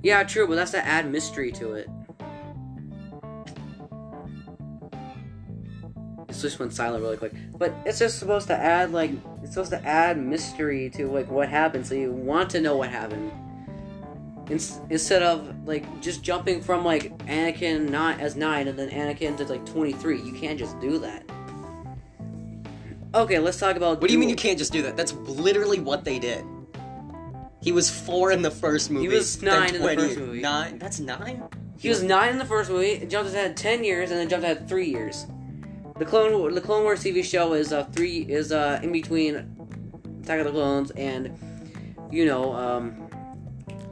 Yeah, 0.02 0.23
true, 0.25 0.47
but 0.47 0.55
that's 0.57 0.71
to 0.73 0.85
add 0.85 1.11
mystery 1.11 1.50
to 1.52 1.73
it. 1.75 1.88
Just 6.42 6.59
went 6.59 6.73
silent 6.73 7.02
really 7.02 7.16
quick, 7.16 7.33
but 7.57 7.75
it's 7.85 7.99
just 7.99 8.18
supposed 8.18 8.47
to 8.49 8.57
add 8.57 8.92
like 8.92 9.11
it's 9.42 9.54
supposed 9.54 9.71
to 9.71 9.85
add 9.85 10.18
mystery 10.18 10.90
to 10.90 11.09
like 11.09 11.30
what 11.30 11.49
happened, 11.49 11.87
so 11.87 11.95
you 11.95 12.12
want 12.12 12.50
to 12.50 12.61
know 12.61 12.76
what 12.76 12.90
happened. 12.90 13.30
Ins- 14.50 14.80
instead 14.88 15.23
of 15.23 15.66
like 15.66 16.00
just 16.00 16.23
jumping 16.23 16.62
from 16.62 16.85
like 16.85 17.16
Anakin 17.26 17.90
not 17.90 18.18
as 18.21 18.35
nine 18.35 18.68
and 18.68 18.78
then 18.78 18.90
Anakin 18.90 19.37
to 19.37 19.45
like 19.45 19.64
twenty 19.66 19.92
three, 19.92 20.21
you 20.21 20.33
can't 20.33 20.59
just 20.59 20.78
do 20.80 20.99
that. 20.99 21.25
Okay, 23.14 23.38
let's 23.38 23.59
talk 23.59 23.76
about. 23.76 24.00
What 24.00 24.09
do 24.09 24.12
you 24.12 24.18
mean 24.18 24.28
you 24.28 24.37
can't 24.37 24.59
just 24.59 24.73
do 24.73 24.83
that? 24.83 24.97
That's 24.97 25.12
literally 25.12 25.80
what 25.80 26.04
they 26.04 26.18
did. 26.18 26.45
He 27.61 27.73
was 27.73 27.90
four 27.90 28.30
in 28.30 28.42
the 28.42 28.50
first 28.50 28.90
movie. 28.90 29.09
He 29.09 29.14
was 29.14 29.42
nine 29.42 29.75
in 29.75 29.83
the 29.83 29.95
first 29.95 30.18
movie. 30.18 30.40
Nine? 30.40 30.78
That's 30.78 31.00
nine? 31.00 31.42
He 31.78 31.88
was 31.88 32.02
nine 32.02 32.30
in 32.30 32.38
the 32.38 32.45
first 32.45 32.71
movie, 32.71 33.04
jumped 33.07 33.33
ahead 33.33 33.57
ten 33.57 33.85
years, 33.85 34.11
and 34.11 34.18
then 34.18 34.28
jumped 34.28 34.45
ahead 34.45 34.68
three 34.68 34.88
years. 34.88 35.26
The 35.99 36.05
Clone 36.05 36.55
the 36.55 36.61
Clone 36.61 36.85
Wars 36.85 37.02
TV 37.02 37.25
show 37.25 37.55
is 37.55 37.73
uh 37.73 37.85
three 37.93 38.19
is 38.21 38.52
uh 38.52 38.78
in 38.83 38.93
between 38.93 39.35
Attack 40.23 40.40
of 40.40 40.45
the 40.47 40.52
Clones 40.52 40.90
and 40.93 41.37
you 42.11 42.25
know 42.25 42.55
um 42.55 43.09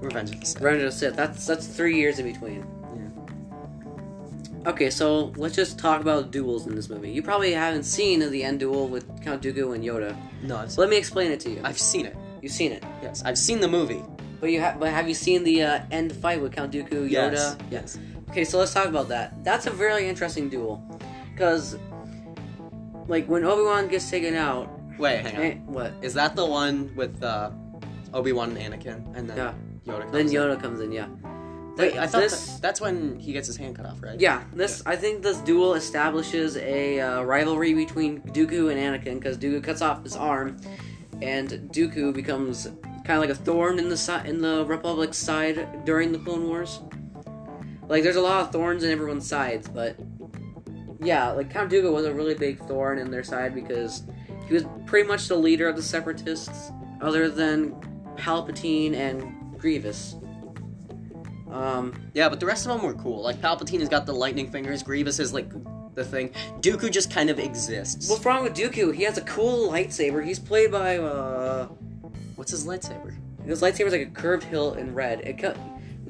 Revenge 0.00 0.30
of 0.32 0.40
the 0.40 0.46
Sith. 0.46 0.60
Revenge 0.62 0.82
of 0.84 0.92
the 0.92 0.98
Sith. 0.98 1.16
That's 1.16 1.46
that's 1.46 1.66
three 1.66 1.96
years 1.96 2.18
in 2.18 2.30
between. 2.32 2.64
Okay, 4.66 4.90
so 4.90 5.32
let's 5.36 5.54
just 5.54 5.78
talk 5.78 6.00
about 6.00 6.32
duels 6.32 6.66
in 6.66 6.74
this 6.74 6.88
movie. 6.88 7.10
You 7.10 7.22
probably 7.22 7.52
haven't 7.52 7.84
seen 7.84 8.18
the 8.32 8.42
end 8.42 8.58
duel 8.58 8.88
with 8.88 9.06
Count 9.22 9.40
Dooku 9.40 9.76
and 9.76 9.84
Yoda. 9.84 10.16
No, 10.42 10.56
I've, 10.56 10.72
So 10.72 10.80
let 10.80 10.90
me 10.90 10.96
explain 10.96 11.30
it 11.30 11.38
to 11.40 11.50
you. 11.50 11.60
I've 11.62 11.78
seen 11.78 12.04
it. 12.04 12.16
You've 12.42 12.50
seen 12.50 12.72
it, 12.72 12.82
Yes, 13.00 13.22
I've 13.24 13.38
seen 13.38 13.60
the 13.60 13.68
movie. 13.68 14.02
but 14.40 14.50
you 14.50 14.60
have. 14.60 14.78
But 14.80 14.90
have 14.90 15.06
you 15.08 15.14
seen 15.14 15.44
the 15.44 15.62
uh, 15.62 15.80
end 15.92 16.12
fight 16.12 16.40
with 16.40 16.52
Count 16.52 16.72
Dooku, 16.72 17.02
and 17.02 17.10
Yoda? 17.10 17.32
Yes. 17.32 17.56
Yes. 17.70 17.98
Okay, 18.30 18.44
so 18.44 18.58
let's 18.58 18.74
talk 18.74 18.86
about 18.86 19.08
that. 19.08 19.42
That's 19.44 19.66
a 19.66 19.70
very 19.70 20.08
interesting 20.08 20.48
duel, 20.48 20.82
because 21.32 21.76
like 23.08 23.26
when 23.28 23.44
Obi 23.44 23.62
Wan 23.62 23.88
gets 23.88 24.10
taken 24.10 24.34
out, 24.34 24.68
Wait, 24.98 25.20
hang 25.20 25.36
on. 25.36 25.42
eh, 25.42 25.54
what? 25.66 25.92
Is 26.02 26.14
that 26.14 26.34
the 26.36 26.44
one 26.46 26.90
with 26.96 27.22
uh, 27.22 27.50
Obi 28.14 28.32
Wan 28.32 28.56
and 28.56 28.74
Anakin, 28.74 29.16
and 29.16 29.28
then 29.28 29.36
Yeah. 29.36 29.52
Yoda 29.86 30.00
comes 30.00 30.12
Then 30.12 30.26
in? 30.26 30.32
Yoda 30.32 30.60
comes 30.60 30.80
in, 30.80 30.92
yeah. 30.92 31.06
Wait, 31.76 31.90
Th- 31.90 31.96
I 31.98 32.06
thought 32.06 32.22
this. 32.22 32.46
that- 32.54 32.62
that's 32.62 32.80
when 32.80 33.18
he 33.20 33.32
gets 33.32 33.46
his 33.46 33.56
hand 33.56 33.76
cut 33.76 33.84
off, 33.86 34.02
right? 34.02 34.18
Yeah, 34.18 34.42
this 34.54 34.82
I 34.86 34.96
think 34.96 35.22
this 35.22 35.36
duel 35.38 35.74
establishes 35.74 36.56
a 36.56 36.98
uh, 37.00 37.22
rivalry 37.22 37.74
between 37.74 38.22
Dooku 38.22 38.70
and 38.72 38.80
Anakin 38.80 39.14
because 39.20 39.36
Dooku 39.36 39.62
cuts 39.62 39.82
off 39.82 40.02
his 40.02 40.16
arm, 40.16 40.56
and 41.22 41.50
Dooku 41.72 42.12
becomes 42.14 42.66
kind 43.04 43.10
of 43.10 43.20
like 43.20 43.30
a 43.30 43.34
thorn 43.34 43.78
in 43.78 43.88
the 43.90 43.96
si- 43.96 44.24
in 44.26 44.40
the 44.40 44.64
Republic's 44.64 45.18
side 45.18 45.84
during 45.84 46.12
the 46.12 46.18
Clone 46.18 46.48
Wars. 46.48 46.80
Like, 47.88 48.02
there's 48.02 48.16
a 48.16 48.20
lot 48.22 48.40
of 48.42 48.50
thorns 48.50 48.82
in 48.82 48.90
everyone's 48.90 49.28
sides, 49.28 49.68
but 49.68 49.94
yeah, 51.00 51.30
like 51.30 51.50
Count 51.50 51.70
Dooku 51.70 51.92
was 51.92 52.06
a 52.06 52.12
really 52.14 52.34
big 52.34 52.58
thorn 52.66 52.98
in 52.98 53.10
their 53.10 53.24
side 53.24 53.54
because 53.54 54.04
he 54.48 54.54
was 54.54 54.64
pretty 54.86 55.06
much 55.08 55.28
the 55.28 55.36
leader 55.36 55.68
of 55.68 55.76
the 55.76 55.82
Separatists, 55.82 56.70
other 57.00 57.28
than 57.28 57.72
Palpatine 58.16 58.94
and 58.94 59.58
Grievous. 59.58 60.16
Um, 61.50 61.94
Yeah, 62.14 62.28
but 62.28 62.40
the 62.40 62.46
rest 62.46 62.66
of 62.66 62.72
them 62.72 62.84
were 62.86 62.94
cool. 62.94 63.22
Like 63.22 63.36
Palpatine 63.40 63.80
has 63.80 63.88
got 63.88 64.06
the 64.06 64.12
lightning 64.12 64.50
fingers. 64.50 64.82
Grievous 64.82 65.18
is 65.18 65.32
like 65.32 65.48
the 65.94 66.04
thing. 66.04 66.30
Dooku 66.60 66.90
just 66.90 67.10
kind 67.10 67.30
of 67.30 67.38
exists. 67.38 68.10
What's 68.10 68.24
wrong 68.24 68.42
with 68.44 68.54
Dooku? 68.54 68.94
He 68.94 69.02
has 69.04 69.16
a 69.18 69.22
cool 69.22 69.70
lightsaber. 69.70 70.24
He's 70.24 70.38
played 70.38 70.70
by 70.70 70.98
uh, 70.98 71.66
What's 72.36 72.50
his 72.50 72.66
lightsaber? 72.66 73.14
his 73.44 73.62
lightsaber's 73.62 73.92
like 73.92 74.02
a 74.02 74.06
curved 74.10 74.42
hilt 74.44 74.76
in 74.76 74.92
red. 74.92 75.20
It 75.20 75.38
cut 75.38 75.56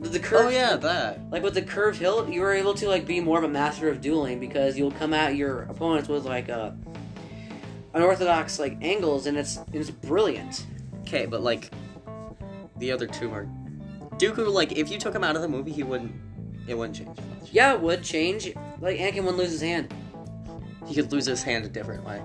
the 0.01 0.19
curve, 0.19 0.47
Oh 0.47 0.49
yeah, 0.49 0.77
that. 0.77 1.31
Like 1.31 1.43
with 1.43 1.55
the 1.55 1.63
curved 1.63 1.99
hilt, 1.99 2.29
you 2.29 2.41
were 2.41 2.53
able 2.53 2.75
to 2.75 2.89
like 2.89 3.07
be 3.07 3.21
more 3.21 3.39
of 3.39 3.45
a 3.45 3.49
master 3.49 3.89
of 3.89 4.01
dueling 4.01 4.39
because 4.41 4.77
you'll 4.79 4.91
come 4.93 5.15
at 5.15 5.37
your 5.37 5.63
opponents 5.63 6.09
with 6.09 6.25
like 6.25 6.49
a 6.49 6.77
unorthodox 7.95 8.59
like 8.59 8.77
angles, 8.83 9.27
and 9.27 9.37
it's 9.37 9.59
it's 9.73 9.91
brilliant. 9.91 10.67
Okay, 11.03 11.27
but 11.27 11.43
like 11.43 11.71
the 12.79 12.93
other 12.93 13.07
two 13.07 13.33
are 13.33 13.49
Dooku. 14.19 14.53
Like 14.53 14.73
if 14.73 14.91
you 14.91 14.99
took 14.99 15.15
him 15.15 15.25
out 15.25 15.37
of 15.37 15.43
the 15.43 15.49
movie, 15.49 15.73
he 15.73 15.83
wouldn't. 15.83 16.13
It 16.67 16.77
wouldn't 16.77 16.97
change 16.97 17.17
much. 17.17 17.53
Yeah, 17.53 17.75
it 17.75 17.81
would 17.81 18.03
change. 18.03 18.53
Like 18.81 18.99
Anakin 18.99 19.19
wouldn't 19.19 19.39
lose 19.39 19.53
his 19.53 19.61
hand. 19.61 19.95
He 20.87 20.95
could 20.95 21.11
lose 21.13 21.27
his 21.27 21.43
hand 21.43 21.65
a 21.65 21.69
different 21.69 22.05
way. 22.05 22.23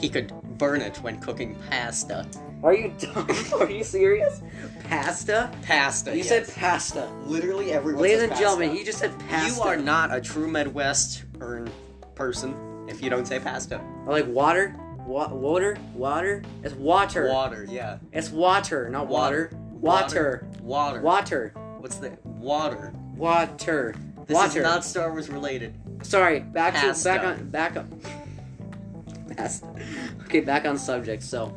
He 0.00 0.08
could 0.08 0.32
burn 0.58 0.80
it 0.80 0.96
when 1.02 1.20
cooking 1.20 1.56
pasta. 1.68 2.26
Are 2.62 2.74
you 2.74 2.94
dumb? 2.98 3.26
Are 3.60 3.70
you 3.70 3.82
serious? 3.82 4.40
Pasta? 4.88 5.50
Pasta. 5.62 6.12
You 6.12 6.18
yes. 6.18 6.28
said 6.28 6.54
pasta. 6.54 7.10
literally 7.24 7.72
everyone. 7.72 8.02
Ladies 8.02 8.20
says 8.20 8.30
and 8.30 8.38
gentlemen, 8.38 8.76
he 8.76 8.84
just 8.84 8.98
said 8.98 9.18
pasta. 9.28 9.54
You 9.54 9.62
are 9.62 9.76
not 9.76 10.14
a 10.14 10.20
true 10.20 10.48
Midwestern 10.48 11.70
person 12.14 12.86
if 12.88 13.02
you 13.02 13.10
don't 13.10 13.26
say 13.26 13.40
pasta. 13.40 13.80
I 14.06 14.10
like 14.10 14.26
water, 14.28 14.76
Wa- 15.06 15.32
water, 15.32 15.76
water. 15.94 16.42
It's 16.62 16.74
water. 16.74 17.28
Water, 17.28 17.66
yeah. 17.68 17.98
It's 18.12 18.30
water, 18.30 18.88
not 18.88 19.08
water. 19.08 19.50
Water. 19.72 20.46
Water. 20.60 21.00
Water. 21.00 21.00
water. 21.00 21.52
What's 21.78 21.96
the 21.96 22.16
water? 22.24 22.92
Water. 23.16 23.94
This 24.26 24.34
water. 24.36 24.60
is 24.60 24.64
not 24.64 24.84
Star 24.84 25.10
Wars 25.10 25.28
related. 25.28 25.74
Sorry. 26.02 26.40
Back 26.40 26.74
to 26.74 27.02
back 27.02 27.24
on 27.24 27.50
back 27.50 27.76
up. 27.76 27.86
Pasta. 29.36 29.66
Okay, 30.24 30.40
back 30.40 30.64
on 30.66 30.78
subject. 30.78 31.22
So, 31.22 31.52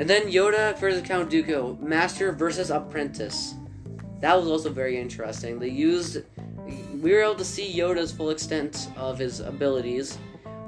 and 0.00 0.08
then 0.08 0.28
Yoda 0.28 0.76
versus 0.78 1.06
Count 1.06 1.30
Dooku, 1.30 1.78
Master 1.78 2.32
versus 2.32 2.70
Apprentice. 2.70 3.54
That 4.20 4.34
was 4.34 4.48
also 4.48 4.70
very 4.70 4.98
interesting. 4.98 5.58
They 5.58 5.68
used. 5.68 6.22
We 7.00 7.12
were 7.12 7.20
able 7.20 7.34
to 7.34 7.44
see 7.44 7.70
Yoda's 7.70 8.10
full 8.10 8.30
extent 8.30 8.88
of 8.96 9.18
his 9.18 9.40
abilities 9.40 10.18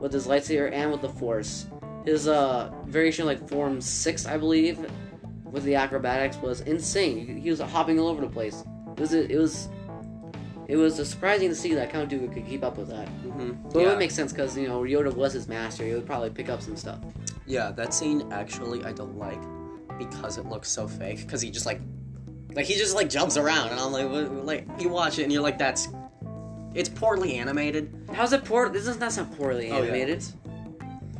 with 0.00 0.12
his 0.12 0.26
lightsaber 0.26 0.70
and 0.70 0.92
with 0.92 1.00
the 1.00 1.08
Force. 1.08 1.66
His 2.04 2.28
uh 2.28 2.72
variation 2.86 3.24
like 3.24 3.48
Form 3.48 3.80
Six, 3.80 4.26
I 4.26 4.36
believe, 4.36 4.78
with 5.44 5.64
the 5.64 5.76
acrobatics 5.76 6.36
was 6.36 6.60
insane. 6.62 7.26
He, 7.26 7.40
he 7.40 7.50
was 7.50 7.60
hopping 7.60 7.98
all 7.98 8.08
over 8.08 8.20
the 8.20 8.28
place. 8.28 8.64
It 8.96 9.00
was 9.00 9.14
it 9.14 9.38
was 9.38 9.68
it 10.68 10.76
was 10.76 10.96
surprising 11.08 11.48
to 11.48 11.54
see 11.54 11.74
that 11.74 11.90
Count 11.90 12.10
Dooku 12.10 12.32
could 12.32 12.46
keep 12.46 12.62
up 12.62 12.78
with 12.78 12.88
that. 12.88 13.06
Mm-hmm. 13.06 13.68
But 13.68 13.78
it 13.78 13.82
yeah. 13.82 13.88
would 13.88 13.98
make 13.98 14.10
sense 14.10 14.32
because 14.32 14.56
you 14.56 14.68
know 14.68 14.82
Yoda 14.82 15.12
was 15.14 15.32
his 15.32 15.48
master. 15.48 15.84
He 15.84 15.92
would 15.94 16.06
probably 16.06 16.30
pick 16.30 16.48
up 16.48 16.62
some 16.62 16.76
stuff. 16.76 17.00
yeah, 17.46 17.70
that 17.72 17.92
scene 17.92 18.30
actually 18.32 18.84
I 18.84 18.92
don't 18.92 19.18
like 19.18 19.40
because 19.98 20.38
it 20.38 20.46
looks 20.46 20.70
so 20.70 20.86
fake. 20.86 21.20
Because 21.20 21.40
he 21.40 21.50
just 21.50 21.66
like, 21.66 21.80
like 22.54 22.66
he 22.66 22.74
just 22.74 22.94
like 22.94 23.08
jumps 23.08 23.36
around, 23.36 23.70
and 23.70 23.80
I'm 23.80 23.92
like, 23.92 24.08
what, 24.08 24.44
like 24.44 24.66
you 24.78 24.88
watch 24.88 25.18
it 25.18 25.24
and 25.24 25.32
you're 25.32 25.42
like, 25.42 25.58
that's, 25.58 25.88
it's 26.74 26.88
poorly 26.88 27.34
animated. 27.36 27.92
How's 28.12 28.32
it 28.32 28.44
poor? 28.44 28.68
This 28.68 28.86
is 28.86 28.98
not 28.98 29.16
not 29.16 29.36
poorly 29.36 29.68
animated. 29.68 30.24
Oh, 30.46 30.50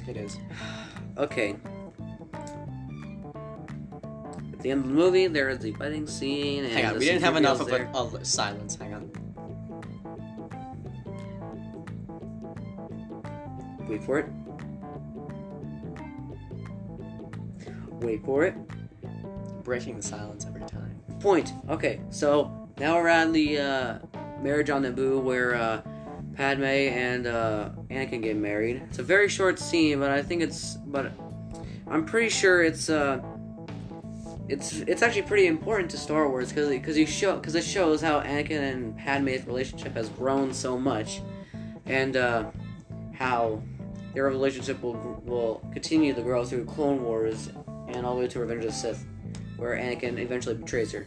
yeah. 0.06 0.10
It 0.10 0.16
is. 0.16 0.38
Okay. 1.18 1.56
At 4.54 4.60
the 4.60 4.70
end 4.70 4.84
of 4.84 4.88
the 4.88 4.94
movie, 4.94 5.26
there 5.26 5.50
is 5.50 5.58
the 5.58 5.72
fighting 5.72 6.06
scene. 6.06 6.64
And 6.64 6.72
Hang 6.72 6.86
on, 6.86 6.98
we 6.98 7.04
didn't 7.04 7.20
have 7.20 7.36
enough 7.36 7.60
of 7.60 7.70
a, 7.70 8.16
a 8.16 8.24
silence. 8.24 8.76
Hang 8.76 8.94
on. 8.94 9.10
Wait 13.92 14.02
for 14.04 14.18
it. 14.18 14.26
Wait 18.00 18.24
for 18.24 18.44
it. 18.46 18.54
Breaking 19.64 19.98
the 19.98 20.02
silence 20.02 20.46
every 20.46 20.62
time. 20.62 20.98
Point. 21.20 21.52
Okay, 21.68 22.00
so 22.08 22.70
now 22.78 22.96
we're 22.96 23.08
at 23.08 23.30
the 23.34 23.58
uh, 23.58 23.98
marriage 24.40 24.70
on 24.70 24.84
Naboo 24.84 25.22
where 25.22 25.54
uh, 25.54 25.82
Padme 26.34 26.64
and 26.64 27.26
uh, 27.26 27.68
Anakin 27.90 28.22
get 28.22 28.34
married. 28.34 28.82
It's 28.88 28.98
a 28.98 29.02
very 29.02 29.28
short 29.28 29.58
scene, 29.58 29.98
but 30.00 30.10
I 30.10 30.22
think 30.22 30.40
it's. 30.40 30.76
But 30.86 31.12
I'm 31.86 32.06
pretty 32.06 32.30
sure 32.30 32.62
it's. 32.62 32.88
Uh, 32.88 33.20
it's 34.48 34.72
it's 34.80 35.02
actually 35.02 35.22
pretty 35.22 35.48
important 35.48 35.90
to 35.90 35.98
Star 35.98 36.30
Wars 36.30 36.48
because 36.48 36.70
because 36.70 36.96
you 36.96 37.04
show 37.04 37.36
because 37.36 37.56
it 37.56 37.64
shows 37.64 38.00
how 38.00 38.22
Anakin 38.22 38.72
and 38.72 38.96
Padme's 38.96 39.46
relationship 39.46 39.92
has 39.96 40.08
grown 40.08 40.54
so 40.54 40.78
much, 40.78 41.20
and 41.84 42.16
uh, 42.16 42.50
how 43.12 43.62
their 44.14 44.24
relationship 44.24 44.82
will 44.82 45.22
will 45.24 45.62
continue 45.72 46.12
to 46.14 46.22
grow 46.22 46.44
through 46.44 46.64
Clone 46.66 47.02
Wars 47.02 47.50
and 47.88 48.04
all 48.06 48.14
the 48.14 48.20
way 48.22 48.28
to 48.28 48.38
Revenge 48.40 48.64
of 48.64 48.70
the 48.70 48.76
Sith, 48.76 49.04
where 49.56 49.76
Anakin 49.76 50.18
eventually 50.18 50.54
betrays 50.54 50.92
her. 50.92 51.06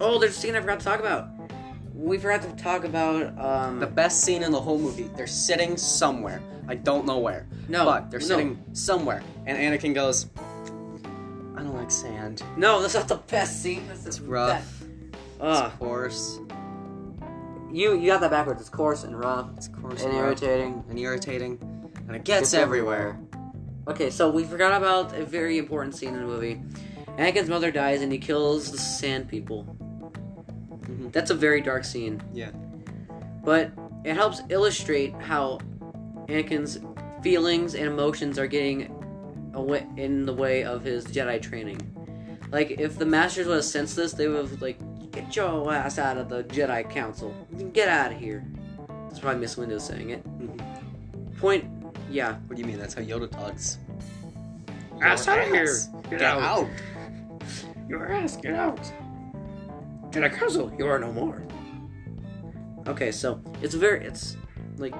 Oh, 0.00 0.18
there's 0.18 0.36
a 0.36 0.40
scene 0.40 0.54
I 0.56 0.60
forgot 0.60 0.78
to 0.80 0.84
talk 0.84 1.00
about. 1.00 1.28
We 1.94 2.18
forgot 2.18 2.42
to 2.42 2.50
talk 2.62 2.84
about 2.84 3.36
um 3.38 3.80
The 3.80 3.86
best 3.86 4.22
scene 4.22 4.42
in 4.42 4.52
the 4.52 4.60
whole 4.60 4.78
movie. 4.78 5.10
They're 5.16 5.26
sitting 5.26 5.76
somewhere. 5.76 6.40
I 6.68 6.74
don't 6.74 7.06
know 7.06 7.18
where. 7.18 7.46
no, 7.68 7.84
but 7.84 8.10
they're 8.10 8.20
no. 8.20 8.26
sitting 8.26 8.62
somewhere, 8.74 9.22
and 9.46 9.56
Anakin 9.58 9.94
goes, 9.94 10.26
"I 11.56 11.62
don't 11.62 11.74
like 11.74 11.90
sand. 11.90 12.42
No, 12.56 12.80
that's 12.82 12.94
not 12.94 13.08
the 13.08 13.16
best 13.16 13.62
scene. 13.62 13.88
That's 13.88 14.06
It's 14.06 14.20
rough. 14.20 14.50
best- 14.60 14.74
Ugh. 15.40 15.66
It's 15.70 15.78
coarse. 15.78 16.40
You 17.72 17.94
you 17.96 18.06
got 18.06 18.20
that 18.22 18.30
backwards. 18.30 18.60
It's 18.60 18.70
coarse 18.70 19.04
and 19.04 19.18
rough 19.18 19.48
It's 19.56 19.68
coarse 19.68 20.02
and 20.02 20.12
rough 20.14 20.22
irritating. 20.26 20.84
and 20.88 20.98
irritating, 20.98 21.58
and 22.06 22.16
it 22.16 22.24
gets 22.24 22.48
It's 22.48 22.54
everywhere. 22.54 23.18
Okay, 23.86 24.10
so 24.10 24.30
we 24.30 24.44
forgot 24.44 24.76
about 24.76 25.14
a 25.14 25.24
very 25.24 25.58
important 25.58 25.94
scene 25.94 26.14
in 26.14 26.20
the 26.20 26.26
movie. 26.26 26.60
Anakin's 27.18 27.48
mother 27.48 27.70
dies 27.70 28.00
and 28.02 28.12
he 28.12 28.18
kills 28.18 28.70
the 28.70 28.78
Sand 28.78 29.28
People. 29.28 29.64
Mhm. 30.82 31.12
That's 31.12 31.30
a 31.30 31.34
very 31.34 31.60
dark 31.60 31.84
scene. 31.84 32.22
Yeah. 32.32 32.50
But 33.44 33.70
it 34.04 34.14
helps 34.14 34.42
illustrate 34.50 35.12
how 35.14 35.58
Anakin's 36.28 36.78
feelings 37.22 37.74
and 37.74 37.86
emotions 37.86 38.38
are 38.38 38.46
getting 38.46 38.94
away 39.54 39.86
in 39.96 40.26
the 40.26 40.34
way 40.34 40.64
of 40.64 40.84
his 40.84 41.06
Jedi 41.06 41.40
training. 41.40 41.80
Like 42.52 42.70
if 42.72 42.98
the 42.98 43.06
Masters 43.06 43.46
would 43.46 43.56
have 43.56 43.64
sensed 43.64 43.96
this, 43.96 44.12
they 44.12 44.28
would 44.28 44.36
have 44.50 44.62
like, 44.62 44.78
get 45.12 45.34
your 45.36 45.72
ass 45.72 45.98
out 45.98 46.16
of 46.16 46.28
the 46.28 46.44
Jedi 46.44 46.88
Council. 46.90 47.34
Get 47.72 47.88
out 47.88 48.12
of 48.12 48.18
here. 48.18 48.44
That's 49.08 49.20
probably 49.20 49.40
Mace 49.40 49.56
Windu 49.56 49.80
saying 49.80 50.10
it. 50.10 50.24
Mhm. 50.38 51.38
Point. 51.38 51.64
Yeah. 52.10 52.36
What 52.46 52.56
do 52.56 52.62
you 52.62 52.66
mean? 52.68 52.78
That's 52.78 52.94
how 52.94 53.02
Yoda 53.02 53.30
talks. 53.30 53.78
Ass 55.02 55.28
out 55.28 55.38
of 55.38 55.48
here. 55.48 55.74
Get 56.10 56.22
out. 56.22 56.42
out. 56.42 56.68
Your 57.88 58.10
ass, 58.10 58.36
get 58.36 58.54
out. 58.54 58.80
Jedi 60.10 60.32
Council, 60.34 60.72
you 60.78 60.86
are 60.86 60.98
no 60.98 61.12
more. 61.12 61.42
Okay, 62.86 63.12
so 63.12 63.40
it's 63.62 63.74
very, 63.74 64.04
it's 64.04 64.36
like 64.78 64.94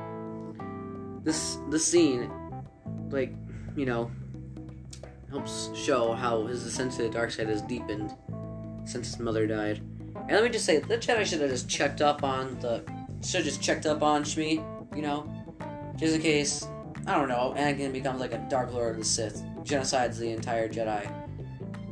this 1.24 1.58
this 1.70 1.84
scene, 1.84 2.30
like 3.10 3.34
you 3.76 3.86
know, 3.86 4.10
helps 5.30 5.70
show 5.74 6.12
how 6.12 6.46
his 6.46 6.64
ascent 6.64 6.92
to 6.92 7.02
the 7.02 7.08
dark 7.08 7.30
side 7.30 7.48
has 7.48 7.62
deepened 7.62 8.14
since 8.84 9.08
his 9.08 9.18
mother 9.18 9.46
died, 9.46 9.80
And 10.28 10.36
let 10.36 10.44
me 10.44 10.50
just 10.50 10.66
say, 10.66 10.78
the 10.78 10.98
Jedi 10.98 11.24
should 11.24 11.40
have 11.40 11.50
just 11.50 11.70
checked 11.70 12.02
up 12.02 12.22
on 12.22 12.58
the, 12.60 12.84
should 13.24 13.36
have 13.36 13.44
just 13.46 13.62
checked 13.62 13.86
up 13.86 14.02
on 14.02 14.24
Shmi, 14.24 14.62
you 14.94 15.02
know, 15.02 15.26
just 15.96 16.14
in 16.16 16.20
case. 16.20 16.66
I 17.06 17.14
don't 17.14 17.28
know. 17.30 17.54
Anakin 17.56 17.94
becomes 17.94 18.20
like 18.20 18.32
a 18.32 18.46
Dark 18.50 18.70
Lord 18.74 18.90
of 18.92 18.98
the 18.98 19.04
Sith, 19.06 19.42
genocides 19.62 20.18
the 20.18 20.30
entire 20.30 20.68
Jedi 20.68 21.10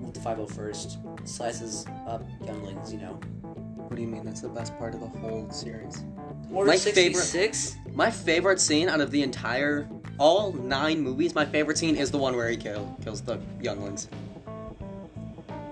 with 0.02 0.12
the 0.12 0.20
501st, 0.20 1.26
slices 1.26 1.86
up 2.06 2.22
younglings, 2.44 2.92
you 2.92 2.98
know. 2.98 3.14
What 3.42 3.96
do 3.96 4.02
you 4.02 4.08
mean? 4.08 4.24
That's 4.26 4.42
the 4.42 4.50
best 4.50 4.76
part 4.78 4.92
of 4.92 5.00
the 5.00 5.06
whole 5.06 5.50
series. 5.50 6.04
Order 6.52 6.70
My 6.70 6.76
favorite- 6.76 7.16
66? 7.16 7.76
My 7.94 8.10
favorite 8.10 8.60
scene 8.60 8.90
out 8.90 9.00
of 9.00 9.10
the 9.10 9.22
entire, 9.22 9.88
all 10.18 10.52
nine 10.52 11.00
movies, 11.00 11.34
my 11.34 11.46
favorite 11.46 11.78
scene 11.78 11.96
is 11.96 12.10
the 12.10 12.18
one 12.18 12.36
where 12.36 12.50
he 12.50 12.58
kill, 12.58 12.94
kills 13.02 13.22
the 13.22 13.40
younglings. 13.62 14.08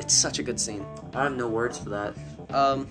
It's 0.01 0.15
such 0.15 0.39
a 0.39 0.43
good 0.43 0.59
scene. 0.59 0.87
I 1.15 1.25
have 1.25 1.37
no 1.37 1.49
words 1.49 1.79
for 1.79 1.91
that. 1.91 2.15
Um, 2.51 2.87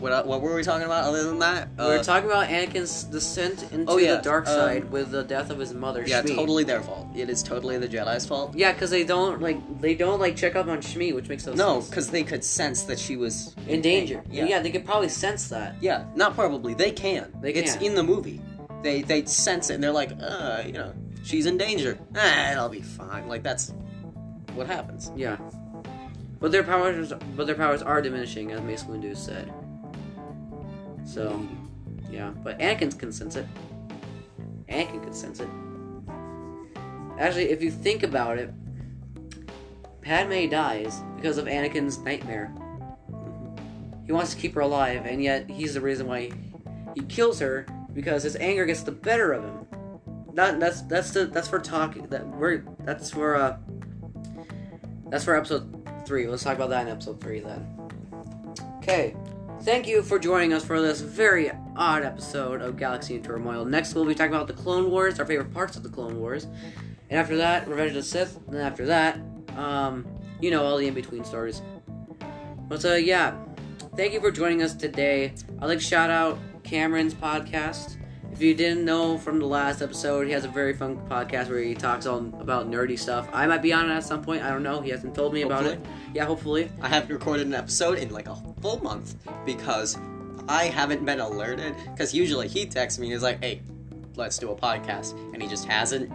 what 0.00 0.26
what 0.26 0.40
were 0.40 0.54
we 0.56 0.64
talking 0.64 0.84
about 0.84 1.04
other 1.04 1.22
than 1.24 1.38
that? 1.38 1.68
we 1.78 1.84
were 1.84 1.98
Uh, 1.98 2.02
talking 2.02 2.28
about 2.28 2.48
Anakin's 2.48 3.04
descent 3.04 3.70
into 3.72 3.90
Oh, 3.90 3.98
yeah, 3.98 4.16
the 4.16 4.22
dark 4.22 4.48
um, 4.48 4.54
side 4.54 4.90
with 4.90 5.12
the 5.12 5.22
death 5.22 5.50
of 5.50 5.58
his 5.60 5.72
mother, 5.72 6.02
yeah, 6.04 6.22
Shmi. 6.22 6.34
totally 6.34 6.64
their 6.64 6.80
fault. 6.82 7.06
It 7.14 7.30
is 7.30 7.40
totally 7.42 7.78
the 7.78 7.86
Jedi's 7.86 8.26
fault. 8.26 8.56
Yeah, 8.56 8.72
because 8.72 8.90
they 8.90 9.04
don't 9.04 9.40
like 9.40 9.58
they 9.80 9.94
don't 9.94 10.18
like 10.18 10.34
check 10.34 10.56
up 10.56 10.66
on 10.66 10.78
Shmi, 10.78 11.14
which 11.14 11.28
makes 11.28 11.46
no, 11.46 11.52
No, 11.52 11.56
sense. 11.74 11.84
No, 11.86 11.90
because 11.90 12.10
they 12.10 12.24
could 12.24 12.42
sense 12.42 12.82
that 12.82 12.98
she 12.98 13.16
was 13.16 13.54
in 13.68 13.80
danger. 13.80 14.24
Yeah. 14.28 14.46
Yeah. 14.46 14.58
they 14.60 14.70
could 14.70 14.84
probably 14.84 15.08
sense 15.08 15.48
that. 15.50 15.76
Yeah, 15.80 16.04
not 16.16 16.34
probably. 16.34 16.74
They 16.74 16.90
can. 16.90 17.32
They 17.40 17.52
can. 17.52 17.62
It's 17.62 17.76
in 17.76 17.94
the 17.94 18.02
movie. 18.02 18.40
They 18.82 19.02
they 19.02 19.24
sense 19.26 19.70
it 19.70 19.74
and 19.74 19.84
they're 19.84 19.92
like, 19.92 20.10
uh, 20.20 20.62
you 20.66 20.72
know, 20.72 20.92
she's 21.22 21.46
in 21.46 21.56
danger. 21.58 21.96
Ah, 22.16 22.50
it'll 22.50 22.68
be 22.68 22.82
fine. 22.82 23.28
Like 23.28 23.44
that's 23.44 23.72
what 24.54 24.66
happens. 24.66 25.12
Yeah, 25.14 25.36
but 26.42 26.50
their 26.50 26.64
powers, 26.64 27.12
but 27.36 27.46
their 27.46 27.54
powers 27.54 27.82
are 27.82 28.02
diminishing, 28.02 28.50
as 28.50 28.60
Mace 28.62 28.82
Windu 28.82 29.16
said. 29.16 29.54
So, 31.06 31.46
yeah, 32.10 32.32
but 32.42 32.58
Anakin 32.58 32.98
can 32.98 33.12
sense 33.12 33.36
it. 33.36 33.46
Anakin 34.68 35.04
can 35.04 35.12
sense 35.12 35.38
it. 35.38 35.48
Actually, 37.16 37.50
if 37.50 37.62
you 37.62 37.70
think 37.70 38.02
about 38.02 38.38
it, 38.38 38.52
Padme 40.00 40.48
dies 40.48 41.00
because 41.14 41.38
of 41.38 41.44
Anakin's 41.44 41.98
nightmare. 41.98 42.52
He 44.04 44.10
wants 44.10 44.34
to 44.34 44.40
keep 44.40 44.54
her 44.54 44.62
alive, 44.62 45.06
and 45.06 45.22
yet 45.22 45.48
he's 45.48 45.74
the 45.74 45.80
reason 45.80 46.08
why 46.08 46.32
he 46.96 47.02
kills 47.02 47.38
her 47.38 47.66
because 47.94 48.24
his 48.24 48.34
anger 48.34 48.66
gets 48.66 48.82
the 48.82 48.90
better 48.90 49.32
of 49.32 49.44
him. 49.44 49.66
That 50.34 50.58
that's 50.58 50.82
that's 50.82 51.12
the 51.12 51.26
that's 51.26 51.46
for 51.46 51.60
talking 51.60 52.08
that 52.08 52.26
we're 52.26 52.64
that's 52.80 53.10
for 53.10 53.36
uh 53.36 53.58
that's 55.08 55.24
for 55.24 55.36
episode 55.36 55.81
three. 56.06 56.26
Let's 56.26 56.42
talk 56.42 56.56
about 56.56 56.70
that 56.70 56.86
in 56.86 56.92
episode 56.92 57.20
three 57.20 57.40
then. 57.40 57.66
Okay. 58.78 59.14
Thank 59.62 59.86
you 59.86 60.02
for 60.02 60.18
joining 60.18 60.52
us 60.52 60.64
for 60.64 60.80
this 60.80 61.00
very 61.00 61.52
odd 61.76 62.02
episode 62.02 62.60
of 62.60 62.76
Galaxy 62.76 63.14
in 63.14 63.22
Turmoil. 63.22 63.64
Next, 63.64 63.94
we'll 63.94 64.04
be 64.04 64.14
talking 64.14 64.34
about 64.34 64.48
the 64.48 64.54
Clone 64.54 64.90
Wars, 64.90 65.20
our 65.20 65.26
favorite 65.26 65.54
parts 65.54 65.76
of 65.76 65.84
the 65.84 65.88
Clone 65.88 66.18
Wars. 66.18 66.48
And 67.10 67.20
after 67.20 67.36
that, 67.36 67.68
Revenge 67.68 67.90
of 67.90 67.94
the 67.96 68.02
Sith. 68.02 68.38
And 68.46 68.56
then 68.56 68.66
after 68.66 68.86
that, 68.86 69.20
um, 69.56 70.04
you 70.40 70.50
know, 70.50 70.64
all 70.64 70.76
the 70.76 70.88
in 70.88 70.94
between 70.94 71.24
stories. 71.24 71.62
But, 72.68 72.84
uh, 72.84 72.94
yeah. 72.94 73.36
Thank 73.96 74.14
you 74.14 74.20
for 74.20 74.32
joining 74.32 74.62
us 74.62 74.74
today. 74.74 75.34
I'd 75.60 75.66
like 75.66 75.78
to 75.78 75.84
shout 75.84 76.10
out 76.10 76.38
Cameron's 76.64 77.14
podcast. 77.14 77.98
If 78.32 78.40
you 78.40 78.54
didn't 78.54 78.86
know 78.86 79.18
from 79.18 79.38
the 79.38 79.46
last 79.46 79.82
episode, 79.82 80.26
he 80.26 80.32
has 80.32 80.46
a 80.46 80.48
very 80.48 80.72
fun 80.72 80.96
podcast 81.08 81.50
where 81.50 81.60
he 81.60 81.74
talks 81.74 82.06
all 82.06 82.18
about 82.40 82.68
nerdy 82.68 82.98
stuff. 82.98 83.28
I 83.30 83.46
might 83.46 83.60
be 83.60 83.74
on 83.74 83.90
it 83.90 83.94
at 83.94 84.04
some 84.04 84.22
point. 84.24 84.42
I 84.42 84.48
don't 84.48 84.62
know. 84.62 84.80
He 84.80 84.88
hasn't 84.88 85.14
told 85.14 85.34
me 85.34 85.42
about 85.42 85.66
it. 85.66 85.78
Yeah, 86.14 86.24
hopefully. 86.24 86.70
I 86.80 86.88
haven't 86.88 87.12
recorded 87.12 87.46
an 87.46 87.54
episode 87.54 87.98
in 87.98 88.10
like 88.10 88.28
a 88.28 88.36
full 88.62 88.82
month 88.82 89.16
because 89.44 89.98
I 90.48 90.64
haven't 90.64 91.04
been 91.04 91.20
alerted. 91.20 91.74
Because 91.90 92.14
usually 92.14 92.48
he 92.48 92.64
texts 92.64 92.98
me 92.98 93.08
and 93.08 93.12
he's 93.12 93.22
like, 93.22 93.44
"Hey, 93.44 93.60
let's 94.16 94.38
do 94.38 94.50
a 94.50 94.56
podcast," 94.56 95.12
and 95.34 95.42
he 95.42 95.46
just 95.46 95.66
hasn't. 95.66 96.10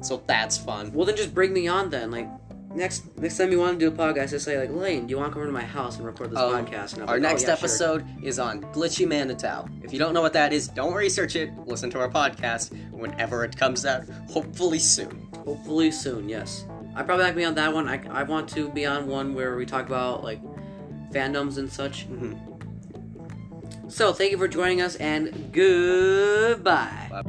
So 0.00 0.20
that's 0.26 0.58
fun. 0.58 0.92
Well, 0.92 1.06
then 1.06 1.16
just 1.16 1.32
bring 1.32 1.52
me 1.52 1.68
on 1.68 1.90
then. 1.90 2.10
Like 2.10 2.28
next 2.74 3.04
next 3.18 3.36
time 3.38 3.50
you 3.50 3.58
want 3.58 3.78
to 3.78 3.90
do 3.90 3.94
a 3.94 3.96
podcast, 3.96 4.30
just 4.30 4.44
say 4.44 4.58
like, 4.58 4.70
Lane, 4.70 5.06
do 5.06 5.10
you 5.12 5.16
want 5.18 5.30
to 5.30 5.32
come 5.34 5.42
over 5.42 5.46
to 5.48 5.52
my 5.52 5.64
house 5.64 5.96
and 5.96 6.06
record 6.06 6.30
this 6.30 6.38
Um, 6.38 6.64
podcast? 6.66 6.94
And 6.94 7.02
Our 7.02 7.06
like, 7.08 7.16
"Oh, 7.16 7.18
next 7.18 7.42
yeah, 7.42 7.48
sure." 7.48 7.54
episode 7.54 8.04
is 8.22 8.38
on 8.38 8.62
Glitchy 8.72 9.06
Manitow. 9.06 9.68
If 9.82 9.92
you 9.92 9.98
don't 9.98 10.12
know 10.14 10.20
what 10.22 10.32
that 10.34 10.52
is, 10.52 10.68
don't 10.68 10.94
research 10.94 11.34
it. 11.36 11.50
Listen 11.66 11.90
to 11.90 12.00
our 12.00 12.08
podcast 12.08 12.72
whenever 12.92 13.44
it 13.44 13.56
comes 13.56 13.84
out. 13.86 14.04
Hopefully 14.30 14.78
soon. 14.78 15.28
Hopefully 15.44 15.90
soon. 15.90 16.28
Yes, 16.28 16.64
I 16.94 17.02
probably 17.02 17.24
like 17.24 17.36
be 17.36 17.44
on 17.44 17.54
that 17.54 17.72
one. 17.72 17.88
I, 17.88 18.00
I 18.10 18.22
want 18.24 18.48
to 18.50 18.68
be 18.70 18.84
on 18.86 19.06
one 19.06 19.34
where 19.34 19.56
we 19.56 19.64
talk 19.66 19.86
about 19.86 20.22
like 20.22 20.40
fandoms 21.12 21.56
and 21.58 21.70
such. 21.72 22.08
Mhm. 22.10 22.38
So 23.90 24.12
thank 24.12 24.32
you 24.32 24.38
for 24.38 24.48
joining 24.48 24.82
us 24.82 24.96
and 24.96 25.50
goodbye. 25.52 27.08
Bye. 27.10 27.22